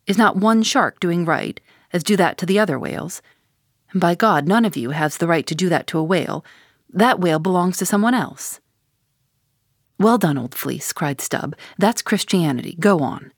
Is 0.08 0.18
not 0.18 0.38
one 0.38 0.64
shark 0.64 1.00
doing 1.00 1.26
right, 1.26 1.60
as 1.92 2.04
do 2.04 2.16
that 2.16 2.38
to 2.38 2.46
the 2.46 2.60
other 2.60 2.80
whales. 2.80 3.22
And 3.92 4.00
by 4.00 4.16
God, 4.16 4.48
none 4.48 4.66
of 4.66 4.78
you 4.78 4.92
has 4.92 5.18
the 5.18 5.28
right 5.28 5.46
to 5.48 5.56
do 5.56 5.68
that 5.70 5.88
to 5.88 5.98
a 5.98 6.04
whale. 6.04 6.46
That 6.90 7.20
whale 7.20 7.40
belongs 7.40 7.78
to 7.78 7.86
someone 7.86 8.14
else. 8.14 8.60
Well 10.00 10.18
done, 10.18 10.38
old 10.38 10.56
fleece, 10.56 10.94
cried 10.94 11.22
Stubb. 11.22 11.56
That's 11.78 12.02
Christianity. 12.02 12.76
Go 12.80 13.00
on. 13.00 13.32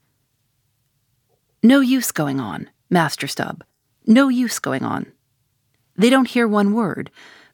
No 1.65 1.79
use 1.79 2.11
going 2.11 2.41
on, 2.41 2.69
Master 2.89 3.25
Stubb. 3.25 3.63
No 4.05 4.27
use 4.27 4.59
going 4.59 4.83
on. 4.83 5.05
They 5.95 6.09
don't 6.09 6.27
hear 6.27 6.45
one 6.45 6.73
word. 6.73 7.09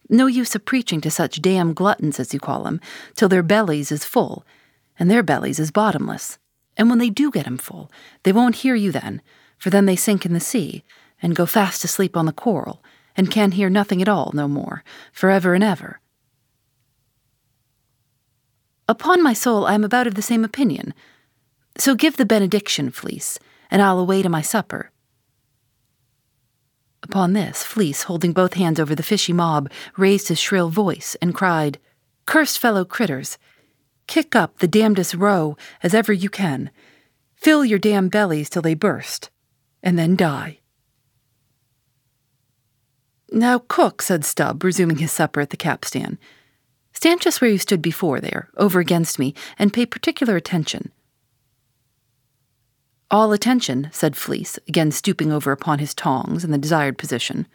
No 0.09 0.25
use 0.25 0.55
of 0.55 0.65
preaching 0.65 0.99
to 1.01 1.11
such 1.11 1.43
damn 1.43 1.75
gluttons, 1.75 2.19
as 2.19 2.33
you 2.33 2.39
call 2.39 2.65
'em, 2.65 2.81
till 3.15 3.29
their 3.29 3.43
bellies 3.43 3.91
is 3.91 4.03
full, 4.03 4.43
and 4.97 5.11
their 5.11 5.21
bellies 5.21 5.59
is 5.59 5.69
bottomless. 5.69 6.39
And 6.75 6.89
when 6.89 6.97
they 6.97 7.11
do 7.11 7.29
get 7.29 7.45
'em 7.45 7.59
full, 7.59 7.91
they 8.23 8.31
won't 8.31 8.63
hear 8.63 8.73
you 8.73 8.91
then, 8.91 9.21
for 9.59 9.69
then 9.69 9.85
they 9.85 9.95
sink 9.95 10.25
in 10.25 10.33
the 10.33 10.39
sea, 10.39 10.83
and 11.21 11.35
go 11.35 11.45
fast 11.45 11.83
asleep 11.83 12.17
on 12.17 12.25
the 12.25 12.33
coral, 12.33 12.83
and 13.15 13.29
can 13.29 13.51
hear 13.51 13.69
nothing 13.69 14.01
at 14.01 14.09
all 14.09 14.31
no 14.33 14.47
more, 14.47 14.83
for 15.13 15.29
ever 15.29 15.53
and 15.53 15.63
ever. 15.63 15.99
Upon 18.87 19.21
my 19.21 19.33
soul, 19.33 19.67
I 19.67 19.75
am 19.75 19.83
about 19.83 20.07
of 20.07 20.15
the 20.15 20.23
same 20.23 20.43
opinion. 20.43 20.95
So 21.77 21.93
give 21.93 22.17
the 22.17 22.25
benediction, 22.25 22.89
Fleece, 22.89 23.37
and 23.69 23.81
I'll 23.81 23.99
away 23.99 24.21
to 24.21 24.29
my 24.29 24.41
supper. 24.41 24.91
Upon 27.03 27.33
this, 27.33 27.63
Fleece, 27.63 28.03
holding 28.03 28.33
both 28.33 28.53
hands 28.53 28.79
over 28.79 28.93
the 28.93 29.03
fishy 29.03 29.33
mob, 29.33 29.71
raised 29.97 30.27
his 30.27 30.39
shrill 30.39 30.69
voice 30.69 31.15
and 31.21 31.33
cried, 31.33 31.79
Cursed 32.25 32.59
fellow 32.59 32.85
critters! 32.85 33.37
Kick 34.07 34.35
up 34.35 34.57
the 34.57 34.67
damnedest 34.67 35.13
row 35.13 35.55
as 35.81 35.93
ever 35.93 36.11
you 36.11 36.29
can. 36.29 36.71
Fill 37.35 37.63
your 37.63 37.79
damn 37.79 38.09
bellies 38.09 38.49
till 38.49 38.61
they 38.61 38.73
burst 38.73 39.29
and 39.81 39.97
then 39.97 40.15
die. 40.15 40.59
Now, 43.31 43.59
cook, 43.59 44.01
said 44.01 44.25
Stubb, 44.25 44.63
resuming 44.63 44.97
his 44.97 45.11
supper 45.11 45.39
at 45.41 45.51
the 45.51 45.57
capstan, 45.57 46.17
Stand 46.93 47.21
just 47.21 47.39
where 47.39 47.49
you 47.49 47.57
stood 47.57 47.81
before 47.81 48.19
there, 48.19 48.49
over 48.57 48.79
against 48.79 49.19
me, 49.19 49.33
and 49.57 49.71
pay 49.71 49.85
particular 49.85 50.35
attention. 50.35 50.91
All 53.11 53.33
attention, 53.33 53.89
said 53.91 54.15
Fleece, 54.15 54.59
again 54.67 54.91
stooping 54.91 55.31
over 55.31 55.51
upon 55.51 55.79
his 55.79 55.95
tongs 55.95 56.43
in 56.43 56.51
the 56.51 56.57
desired 56.57 56.97
position. 56.97 57.47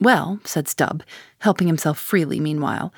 Well, 0.00 0.40
said 0.44 0.68
Stubb, 0.68 1.02
helping 1.40 1.66
himself 1.66 1.98
freely 1.98 2.40
meanwhile, 2.40 2.92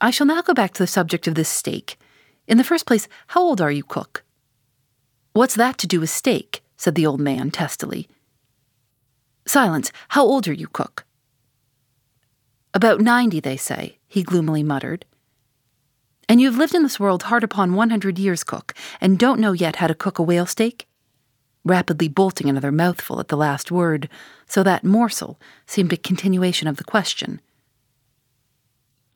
I 0.00 0.10
shall 0.10 0.28
now 0.28 0.42
go 0.42 0.54
back 0.54 0.74
to 0.74 0.82
the 0.82 0.86
subject 0.86 1.26
of 1.26 1.34
this 1.34 1.48
steak. 1.48 1.98
In 2.46 2.56
the 2.56 2.64
first 2.64 2.86
place, 2.86 3.08
how 3.28 3.42
old 3.42 3.60
are 3.60 3.70
you, 3.70 3.82
cook? 3.82 4.22
What's 5.32 5.56
that 5.56 5.76
to 5.78 5.86
do 5.86 6.00
with 6.00 6.10
steak? 6.10 6.62
said 6.76 6.94
the 6.94 7.06
old 7.06 7.20
man 7.20 7.50
testily. 7.50 8.08
Silence. 9.44 9.90
How 10.10 10.22
old 10.22 10.46
are 10.46 10.52
you, 10.52 10.68
cook? 10.68 11.04
About 12.72 13.00
ninety, 13.00 13.40
they 13.40 13.56
say, 13.56 13.98
he 14.06 14.22
gloomily 14.22 14.62
muttered. 14.62 15.04
And 16.28 16.40
you 16.40 16.46
have 16.48 16.58
lived 16.58 16.74
in 16.74 16.82
this 16.82 17.00
world 17.00 17.24
hard 17.24 17.42
upon 17.42 17.74
one 17.74 17.90
hundred 17.90 18.18
years, 18.18 18.44
cook, 18.44 18.74
and 19.00 19.18
don't 19.18 19.40
know 19.40 19.52
yet 19.52 19.76
how 19.76 19.86
to 19.86 19.94
cook 19.94 20.18
a 20.18 20.22
whale 20.22 20.46
steak? 20.46 20.86
Rapidly 21.64 22.08
bolting 22.08 22.48
another 22.48 22.70
mouthful 22.70 23.18
at 23.18 23.28
the 23.28 23.36
last 23.36 23.70
word, 23.70 24.08
so 24.46 24.62
that 24.62 24.84
morsel 24.84 25.40
seemed 25.66 25.92
a 25.92 25.96
continuation 25.96 26.68
of 26.68 26.76
the 26.76 26.84
question. 26.84 27.40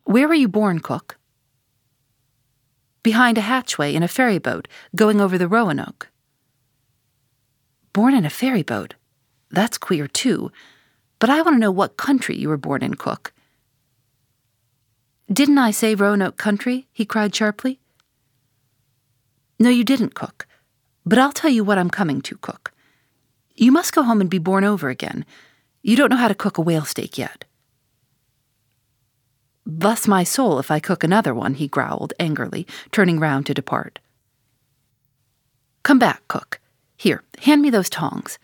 Where 0.04 0.26
were 0.26 0.34
you 0.34 0.48
born, 0.48 0.80
cook? 0.80 1.18
Behind 3.02 3.36
a 3.36 3.42
hatchway 3.42 3.94
in 3.94 4.02
a 4.02 4.08
ferry 4.08 4.38
boat 4.38 4.66
going 4.96 5.20
over 5.20 5.36
the 5.36 5.48
Roanoke. 5.48 6.08
Born 7.92 8.14
in 8.14 8.24
a 8.24 8.30
ferry 8.30 8.62
boat? 8.62 8.94
That's 9.50 9.76
queer, 9.76 10.08
too. 10.08 10.50
But 11.18 11.30
I 11.30 11.42
want 11.42 11.56
to 11.56 11.60
know 11.60 11.70
what 11.70 11.96
country 11.96 12.36
you 12.36 12.48
were 12.48 12.56
born 12.56 12.82
in, 12.82 12.94
Cook. 12.94 13.32
Didn't 15.32 15.58
I 15.58 15.70
say 15.70 15.94
Roanoke 15.94 16.36
country? 16.36 16.88
he 16.92 17.06
cried 17.06 17.34
sharply. 17.34 17.80
No, 19.58 19.70
you 19.70 19.82
didn't, 19.82 20.14
Cook. 20.14 20.46
But 21.06 21.18
I'll 21.18 21.32
tell 21.32 21.50
you 21.50 21.64
what 21.64 21.78
I'm 21.78 21.88
coming 21.88 22.20
to, 22.22 22.36
Cook. 22.36 22.72
You 23.54 23.72
must 23.72 23.94
go 23.94 24.02
home 24.02 24.20
and 24.20 24.28
be 24.28 24.38
born 24.38 24.62
over 24.64 24.90
again. 24.90 25.24
You 25.80 25.96
don't 25.96 26.10
know 26.10 26.16
how 26.16 26.28
to 26.28 26.34
cook 26.34 26.58
a 26.58 26.60
whale 26.60 26.84
steak 26.84 27.16
yet. 27.16 27.44
Bless 29.64 30.06
my 30.06 30.22
soul 30.22 30.58
if 30.58 30.70
I 30.70 30.80
cook 30.80 31.02
another 31.02 31.32
one, 31.32 31.54
he 31.54 31.68
growled 31.68 32.12
angrily, 32.18 32.66
turning 32.90 33.18
round 33.18 33.46
to 33.46 33.54
depart. 33.54 34.00
Come 35.82 35.98
back, 35.98 36.26
cook. 36.28 36.60
Here, 36.96 37.22
hand 37.38 37.62
me 37.62 37.70
those 37.70 37.88
tongs. 37.88 38.38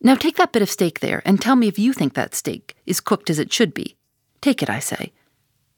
Now 0.00 0.14
take 0.14 0.36
that 0.36 0.52
bit 0.52 0.62
of 0.62 0.70
steak 0.70 1.00
there 1.00 1.20
and 1.24 1.40
tell 1.40 1.56
me 1.56 1.66
if 1.66 1.78
you 1.78 1.92
think 1.92 2.14
that 2.14 2.34
steak 2.34 2.76
is 2.86 3.00
cooked 3.00 3.28
as 3.28 3.38
it 3.40 3.52
should 3.52 3.74
be. 3.74 3.96
Take 4.40 4.62
it, 4.62 4.70
I 4.70 4.78
say 4.78 5.12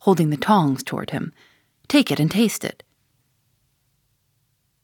holding 0.01 0.31
the 0.31 0.37
tongs 0.37 0.83
toward 0.83 1.11
him. 1.11 1.33
Take 1.89 2.11
it 2.11 2.21
and 2.21 2.31
taste 2.31 2.65
it. 2.65 2.83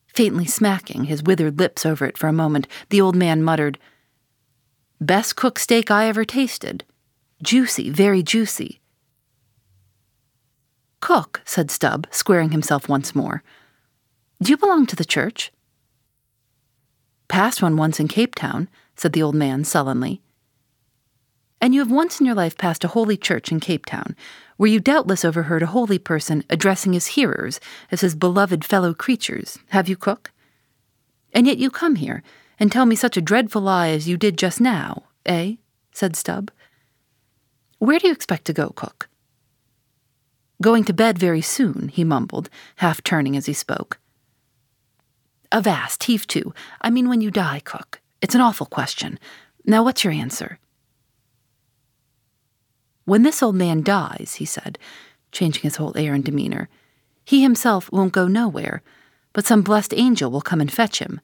Faintly 0.09 0.46
smacking 0.46 1.05
his 1.05 1.22
withered 1.22 1.59
lips 1.59 1.85
over 1.85 2.07
it 2.07 2.16
for 2.16 2.26
a 2.26 2.33
moment, 2.33 2.66
the 2.88 3.00
old 3.00 3.14
man 3.14 3.42
muttered, 3.42 3.79
Best 5.00 5.37
cooked 5.37 5.61
steak 5.61 5.90
I 5.90 6.07
ever 6.07 6.24
tasted. 6.24 6.85
Juicy, 7.42 7.90
very 7.90 8.22
juicy. 8.22 8.81
Cook, 11.00 11.42
said 11.44 11.70
Stubb, 11.70 12.07
squaring 12.11 12.50
himself 12.50 12.88
once 12.88 13.14
more. 13.14 13.42
Do 14.42 14.50
you 14.50 14.57
belong 14.57 14.87
to 14.87 14.96
the 14.96 15.05
church? 15.05 15.52
Passed 17.29 17.61
one 17.61 17.76
once 17.76 18.00
in 18.00 18.09
Cape 18.09 18.35
Town, 18.35 18.70
said 18.96 19.12
the 19.12 19.22
old 19.22 19.35
man 19.35 19.64
sullenly. 19.64 20.22
And 21.61 21.74
you 21.74 21.81
have 21.81 21.90
once 21.90 22.20
in 22.20 22.26
your 22.26 22.35
life 22.35 22.57
passed 22.57 22.85
a 22.85 22.88
holy 22.88 23.16
church 23.16 23.52
in 23.52 23.61
Cape 23.61 23.85
Town, 23.85 24.16
where 24.57 24.71
you 24.71 24.81
doubtless 24.81 25.25
overheard 25.25 25.62
a 25.62 25.66
holy 25.66 25.99
person 25.99 26.45
addressing 26.49 26.92
his 26.92 27.09
hearers 27.09 27.61
as 27.90 28.01
his 28.01 28.14
beloved 28.14 28.64
fellow 28.64 28.95
creatures, 28.95 29.59
have 29.69 29.88
you, 29.88 29.97
Cook? 29.97 30.33
And 31.33 31.47
yet 31.47 31.59
you 31.59 31.71
come 31.71 31.97
here 31.97 32.23
and 32.59 32.73
tell 32.73 32.87
me 32.87 32.97
such 32.97 33.16
a 33.16 33.23
dreadful 33.23 33.62
lie 33.62 33.88
as 33.88 34.09
you 34.09 34.16
did 34.16 34.38
just 34.38 34.61
now, 34.61 35.05
eh? 35.27 35.57
said 35.92 36.16
Stubb. 36.16 36.51
Where 37.79 37.99
do 37.99 38.07
you 38.07 38.12
expect 38.12 38.47
to 38.47 38.53
go, 38.53 38.71
Cook? 38.71 39.09
Going 40.62 40.85
to 40.85 40.95
bed 40.95 41.19
very 41.19 41.42
soon, 41.42 41.88
he 41.88 42.05
mumbled, 42.05 42.49
half 42.77 43.03
turning 43.03 43.37
as 43.37 43.47
he 43.47 43.53
spoke. 43.53 43.99
Avast, 45.53 46.05
heave 46.05 46.27
to. 46.29 46.55
I 46.81 46.88
mean 46.90 47.09
when 47.09 47.21
you 47.21 47.31
die, 47.31 47.61
Cook. 47.64 48.01
It's 48.23 48.35
an 48.35 48.40
awful 48.40 48.66
question. 48.66 49.19
Now 49.66 49.85
what's 49.85 50.03
your 50.03 50.12
answer? 50.12 50.59
When 53.07 53.23
this 53.23 53.42
old 53.42 53.55
man 53.55 53.83
dies, 53.83 54.35
he 54.38 54.45
said, 54.45 54.79
changing 55.33 55.62
his 55.62 55.77
whole 55.77 55.97
air 55.97 56.12
and 56.12 56.25
demeanor, 56.25 56.69
he 57.25 57.42
himself 57.42 57.90
won't 57.90 58.12
go 58.12 58.29
nowhere, 58.29 58.83
but 59.33 59.47
some 59.47 59.62
blessed 59.62 59.95
angel 59.95 60.31
will 60.31 60.40
come 60.40 60.61
and 60.61 60.73
fetch 60.73 60.99
him. 60.99 61.21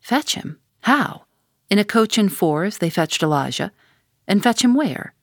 Fetch 0.00 0.34
him? 0.34 0.58
How? 0.82 1.24
In 1.68 1.78
a 1.78 1.84
coach 1.84 2.16
and 2.16 2.32
fours 2.32 2.78
they 2.78 2.90
fetched 2.90 3.22
Elijah. 3.22 3.72
And 4.28 4.42
fetch 4.42 4.62
him 4.62 4.74
where? 4.74 5.14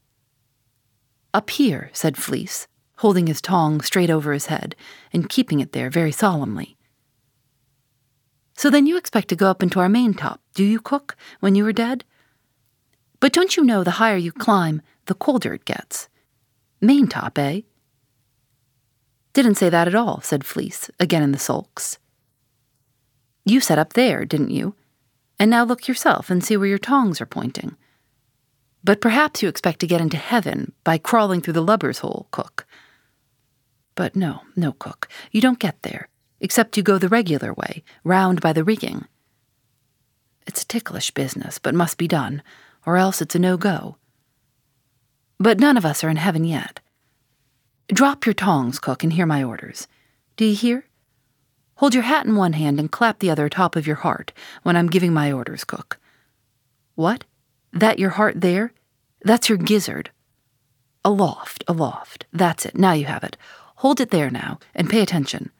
Up 1.34 1.50
here, 1.52 1.89
said 1.93 2.17
Fleece, 2.17 2.67
holding 2.98 3.28
his 3.28 3.41
tong 3.41 3.82
straight 3.82 4.10
over 4.10 4.34
his 4.34 4.48
head 4.48 4.76
and 5.13 5.30
keeping 5.30 5.62
it 5.62 5.72
there 5.72 5.89
very 5.89 6.12
solemnly. 6.12 6.76
So 8.58 8.69
then 8.69 8.86
you 8.86 8.98
expect 8.98 9.30
to 9.30 9.38
go 9.38 9.50
up 9.50 9.63
into 9.63 9.80
our 9.80 9.88
main 9.88 10.13
top, 10.13 10.41
do 10.54 10.65
you, 10.65 10.82
Cook, 10.82 11.15
when 11.39 11.56
you 11.56 11.65
are 11.65 11.72
dead? 11.72 12.04
But 13.19 13.34
don't 13.34 13.58
you 13.58 13.63
know 13.63 13.84
the 13.84 13.91
higher 13.91 14.17
you 14.17 14.32
climb, 14.32 14.82
the 15.05 15.13
colder 15.13 15.53
it 15.53 15.65
gets? 15.65 16.08
Main 16.82 17.08
top, 17.08 17.38
eh? 17.38 17.62
Didn't 19.34 19.55
say 19.55 19.69
that 19.69 19.88
at 19.88 19.95
all, 19.95 20.21
said 20.21 20.43
Fleece, 20.43 20.89
again 20.99 21.23
in 21.23 21.32
the 21.32 21.39
sulks. 21.39 21.99
You 23.45 23.60
sat 23.60 23.79
up 23.79 23.93
there, 23.93 24.25
didn't 24.25 24.51
you? 24.51 24.75
And 25.38 25.51
now 25.51 25.63
look 25.63 25.88
yourself 25.88 26.29
and 26.29 26.43
see 26.43 26.58
where 26.58 26.67
your 26.67 26.77
tongs 26.77 27.19
are 27.21 27.25
pointing. 27.25 27.75
But 28.84 29.01
perhaps 29.01 29.41
you 29.41 29.49
expect 29.49 29.79
to 29.79 29.88
get 29.88 30.01
into 30.01 30.17
heaven 30.17 30.73
by 30.84 30.97
crawling 30.97 31.41
through 31.41 31.53
the 31.53 31.63
lubber's 31.63 31.99
hole, 31.99 32.27
Cook. 32.32 32.65
But 33.95 34.15
no, 34.15 34.41
no, 34.55 34.71
Cook, 34.71 35.10
you 35.32 35.41
don't 35.41 35.60
get 35.60 35.82
there, 35.82 36.08
except 36.39 36.77
you 36.77 36.84
go 36.84 36.97
the 36.97 37.10
regular 37.10 37.53
way, 37.53 37.84
round 38.05 38.39
by 38.39 38.53
the 38.53 38.63
rigging. 38.63 39.05
It's 40.47 40.63
a 40.63 40.67
ticklish 40.67 41.12
business, 41.12 41.60
but 41.60 41.75
must 41.75 41.97
be 41.97 42.08
done 42.08 42.41
or 42.89 42.97
else 42.97 43.21
it's 43.21 43.36
a 43.36 43.39
no 43.39 43.56
go. 43.56 43.97
But 45.38 45.60
none 45.60 45.78
of 45.78 45.86
us 45.86 46.04
are 46.04 46.10
in 46.10 46.17
heaven 46.17 46.43
yet. 46.43 46.80
Drop 47.88 48.25
your 48.25 48.34
tongs, 48.34 48.80
cook, 48.80 49.04
and 49.04 49.13
hear 49.13 49.28
my 49.28 49.43
orders. 49.43 49.88
Do 50.38 50.45
you 50.45 50.56
hear? 50.56 50.86
Hold 51.75 51.93
your 51.93 52.02
hat 52.02 52.25
in 52.25 52.36
one 52.36 52.54
hand 52.54 52.80
and 52.80 52.91
clap 52.91 53.19
the 53.19 53.30
other 53.30 53.45
atop 53.45 53.75
of 53.75 53.86
your 53.86 53.97
heart 53.97 54.34
when 54.63 54.75
I'm 54.75 54.89
giving 54.89 55.13
my 55.13 55.32
orders, 55.32 55.63
cook. 55.63 55.99
What? 56.95 57.25
That 57.71 57.99
your 57.99 58.10
heart 58.10 58.41
there? 58.41 58.73
That's 59.21 59.49
your 59.49 59.60
gizzard. 59.60 60.10
Aloft, 61.06 61.63
aloft. 61.67 62.25
That's 62.34 62.65
it. 62.65 62.75
Now 62.75 62.93
you 62.93 63.06
have 63.06 63.23
it. 63.23 63.38
Hold 63.75 64.02
it 64.02 64.10
there 64.10 64.32
now, 64.32 64.58
and 64.73 64.89
pay 64.89 65.02
attention. 65.04 65.52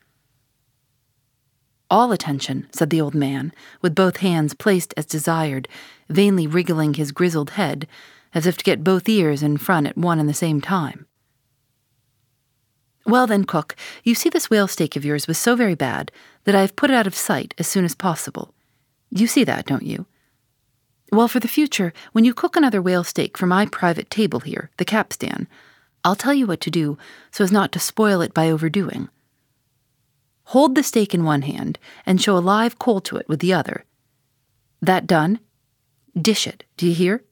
All 1.92 2.12
attention, 2.12 2.68
said 2.72 2.90
the 2.90 3.02
old 3.02 3.16
man, 3.16 3.52
with 3.82 3.96
both 3.96 4.18
hands 4.18 4.54
placed 4.54 4.94
as 4.96 5.06
desired, 5.06 5.68
vainly 6.08 6.46
wriggling 6.46 6.94
his 6.94 7.12
grizzled 7.12 7.52
head, 7.52 7.88
as 8.34 8.46
if 8.46 8.58
to 8.58 8.64
get 8.64 8.84
both 8.84 9.10
ears 9.10 9.42
in 9.42 9.58
front 9.58 9.88
at 9.88 9.98
one 9.98 10.20
and 10.20 10.30
the 10.30 10.34
same 10.34 10.62
time. 10.62 11.08
Well 13.06 13.26
then, 13.26 13.44
cook, 13.44 13.76
you 14.04 14.14
see 14.14 14.30
this 14.30 14.52
whale 14.52 14.68
steak 14.68 14.96
of 14.96 15.04
yours 15.04 15.28
was 15.28 15.40
so 15.40 15.56
very 15.56 15.74
bad 15.74 16.12
that 16.44 16.54
I 16.54 16.62
have 16.62 16.76
put 16.76 16.92
it 16.92 16.94
out 16.94 17.08
of 17.08 17.16
sight 17.16 17.56
as 17.58 17.68
soon 17.68 17.86
as 17.86 17.96
possible. 17.96 18.54
You 19.10 19.26
see 19.26 19.44
that, 19.46 19.66
don't 19.66 19.84
you? 19.84 20.06
Well, 21.12 21.28
for 21.28 21.40
the 21.40 21.48
future, 21.48 21.92
when 22.12 22.24
you 22.24 22.36
cook 22.36 22.56
another 22.56 22.84
whale 22.84 23.04
steak 23.04 23.36
for 23.36 23.48
my 23.48 23.66
private 23.66 24.12
table 24.12 24.42
here, 24.42 24.70
the 24.78 24.86
capstan, 24.86 25.48
I'll 26.04 26.16
tell 26.16 26.36
you 26.36 26.46
what 26.46 26.62
to 26.62 26.70
do 26.70 27.00
so 27.32 27.44
as 27.44 27.52
not 27.52 27.72
to 27.72 27.80
spoil 27.80 28.22
it 28.22 28.32
by 28.34 28.52
overdoing. 28.52 29.10
Hold 30.50 30.74
the 30.74 30.82
steak 30.82 31.14
in 31.14 31.24
one 31.24 31.44
hand 31.44 31.78
and 32.08 32.20
show 32.20 32.36
a 32.36 32.40
live 32.40 32.80
coal 32.80 33.02
to 33.02 33.18
it 33.18 33.30
with 33.30 33.40
the 33.40 33.54
other. 33.54 33.86
That 34.82 35.06
done, 35.06 35.40
dish 36.20 36.48
it, 36.48 36.64
do 36.76 36.88
you 36.88 36.96
hear? 36.96 37.24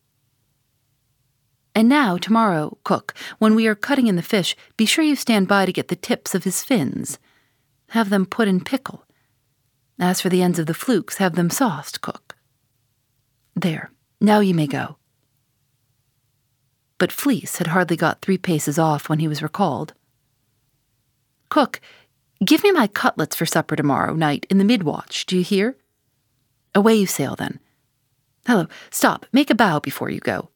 And 1.73 1.89
now, 1.89 2.17
tomorrow, 2.17 2.77
cook, 2.83 3.15
when 3.39 3.55
we 3.55 3.65
are 3.65 3.73
cutting 3.73 4.05
in 4.05 4.17
the 4.17 4.21
fish, 4.21 4.55
be 4.77 4.85
sure 4.85 5.03
you 5.03 5.15
stand 5.15 5.47
by 5.47 5.65
to 5.65 5.73
get 5.73 5.87
the 5.87 5.95
tips 5.95 6.35
of 6.35 6.43
his 6.43 6.63
fins. 6.63 7.17
Have 7.89 8.11
them 8.11 8.27
put 8.27 8.47
in 8.47 8.63
pickle. 8.63 9.03
As 9.97 10.21
for 10.21 10.29
the 10.29 10.43
ends 10.43 10.59
of 10.59 10.67
the 10.67 10.75
flukes, 10.75 11.17
have 11.17 11.33
them 11.33 11.49
sauced, 11.49 12.01
cook. 12.01 12.35
There, 13.55 13.89
now 14.21 14.41
you 14.41 14.53
may 14.53 14.67
go. 14.67 14.97
But 16.99 17.11
Fleece 17.11 17.57
had 17.57 17.67
hardly 17.67 17.97
got 17.97 18.21
three 18.21 18.37
paces 18.37 18.77
off 18.77 19.09
when 19.09 19.17
he 19.17 19.27
was 19.27 19.41
recalled. 19.41 19.95
Cook, 21.49 21.81
Give 22.43 22.63
me 22.63 22.71
my 22.71 22.87
cutlets 22.87 23.35
for 23.35 23.45
supper 23.45 23.75
tomorrow 23.75 24.13
night 24.13 24.45
in 24.49 24.59
the 24.59 24.63
mid-watch, 24.63 25.25
do 25.25 25.37
you 25.37 25.43
hear? 25.43 25.75
Away 26.75 26.95
you 26.95 27.07
sail, 27.07 27.35
then. 27.35 27.59
Hello, 28.45 28.67
stop, 28.91 29.25
make 29.31 29.49
a 29.49 29.55
bow 29.55 29.79
before 29.79 30.09
you 30.09 30.19
go. 30.19 30.49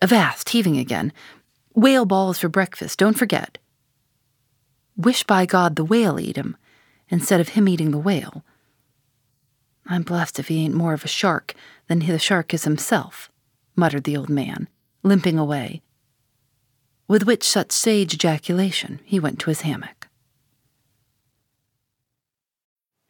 Avast, 0.00 0.48
heaving 0.48 0.78
again. 0.78 1.12
Whale 1.74 2.06
balls 2.06 2.38
for 2.38 2.48
breakfast, 2.48 2.98
don't 2.98 3.18
forget. 3.18 3.58
Wish 4.96 5.24
by 5.24 5.44
God 5.44 5.76
the 5.76 5.84
whale 5.84 6.18
eat 6.18 6.36
him, 6.36 6.56
instead 7.08 7.40
of 7.40 7.50
him 7.50 7.68
eating 7.68 7.90
the 7.90 7.98
whale. 7.98 8.44
I'm 9.86 10.02
blessed 10.02 10.38
if 10.38 10.48
he 10.48 10.64
ain't 10.64 10.74
more 10.74 10.94
of 10.94 11.04
a 11.04 11.08
shark 11.08 11.54
than 11.88 11.98
the 11.98 12.18
shark 12.18 12.54
is 12.54 12.64
himself, 12.64 13.30
muttered 13.76 14.04
the 14.04 14.16
old 14.16 14.30
man, 14.30 14.68
limping 15.02 15.38
away. 15.38 15.82
With 17.06 17.24
which 17.24 17.44
such 17.44 17.72
sage 17.72 18.14
ejaculation 18.14 19.00
he 19.04 19.20
went 19.20 19.38
to 19.40 19.50
his 19.50 19.60
hammock. 19.60 19.93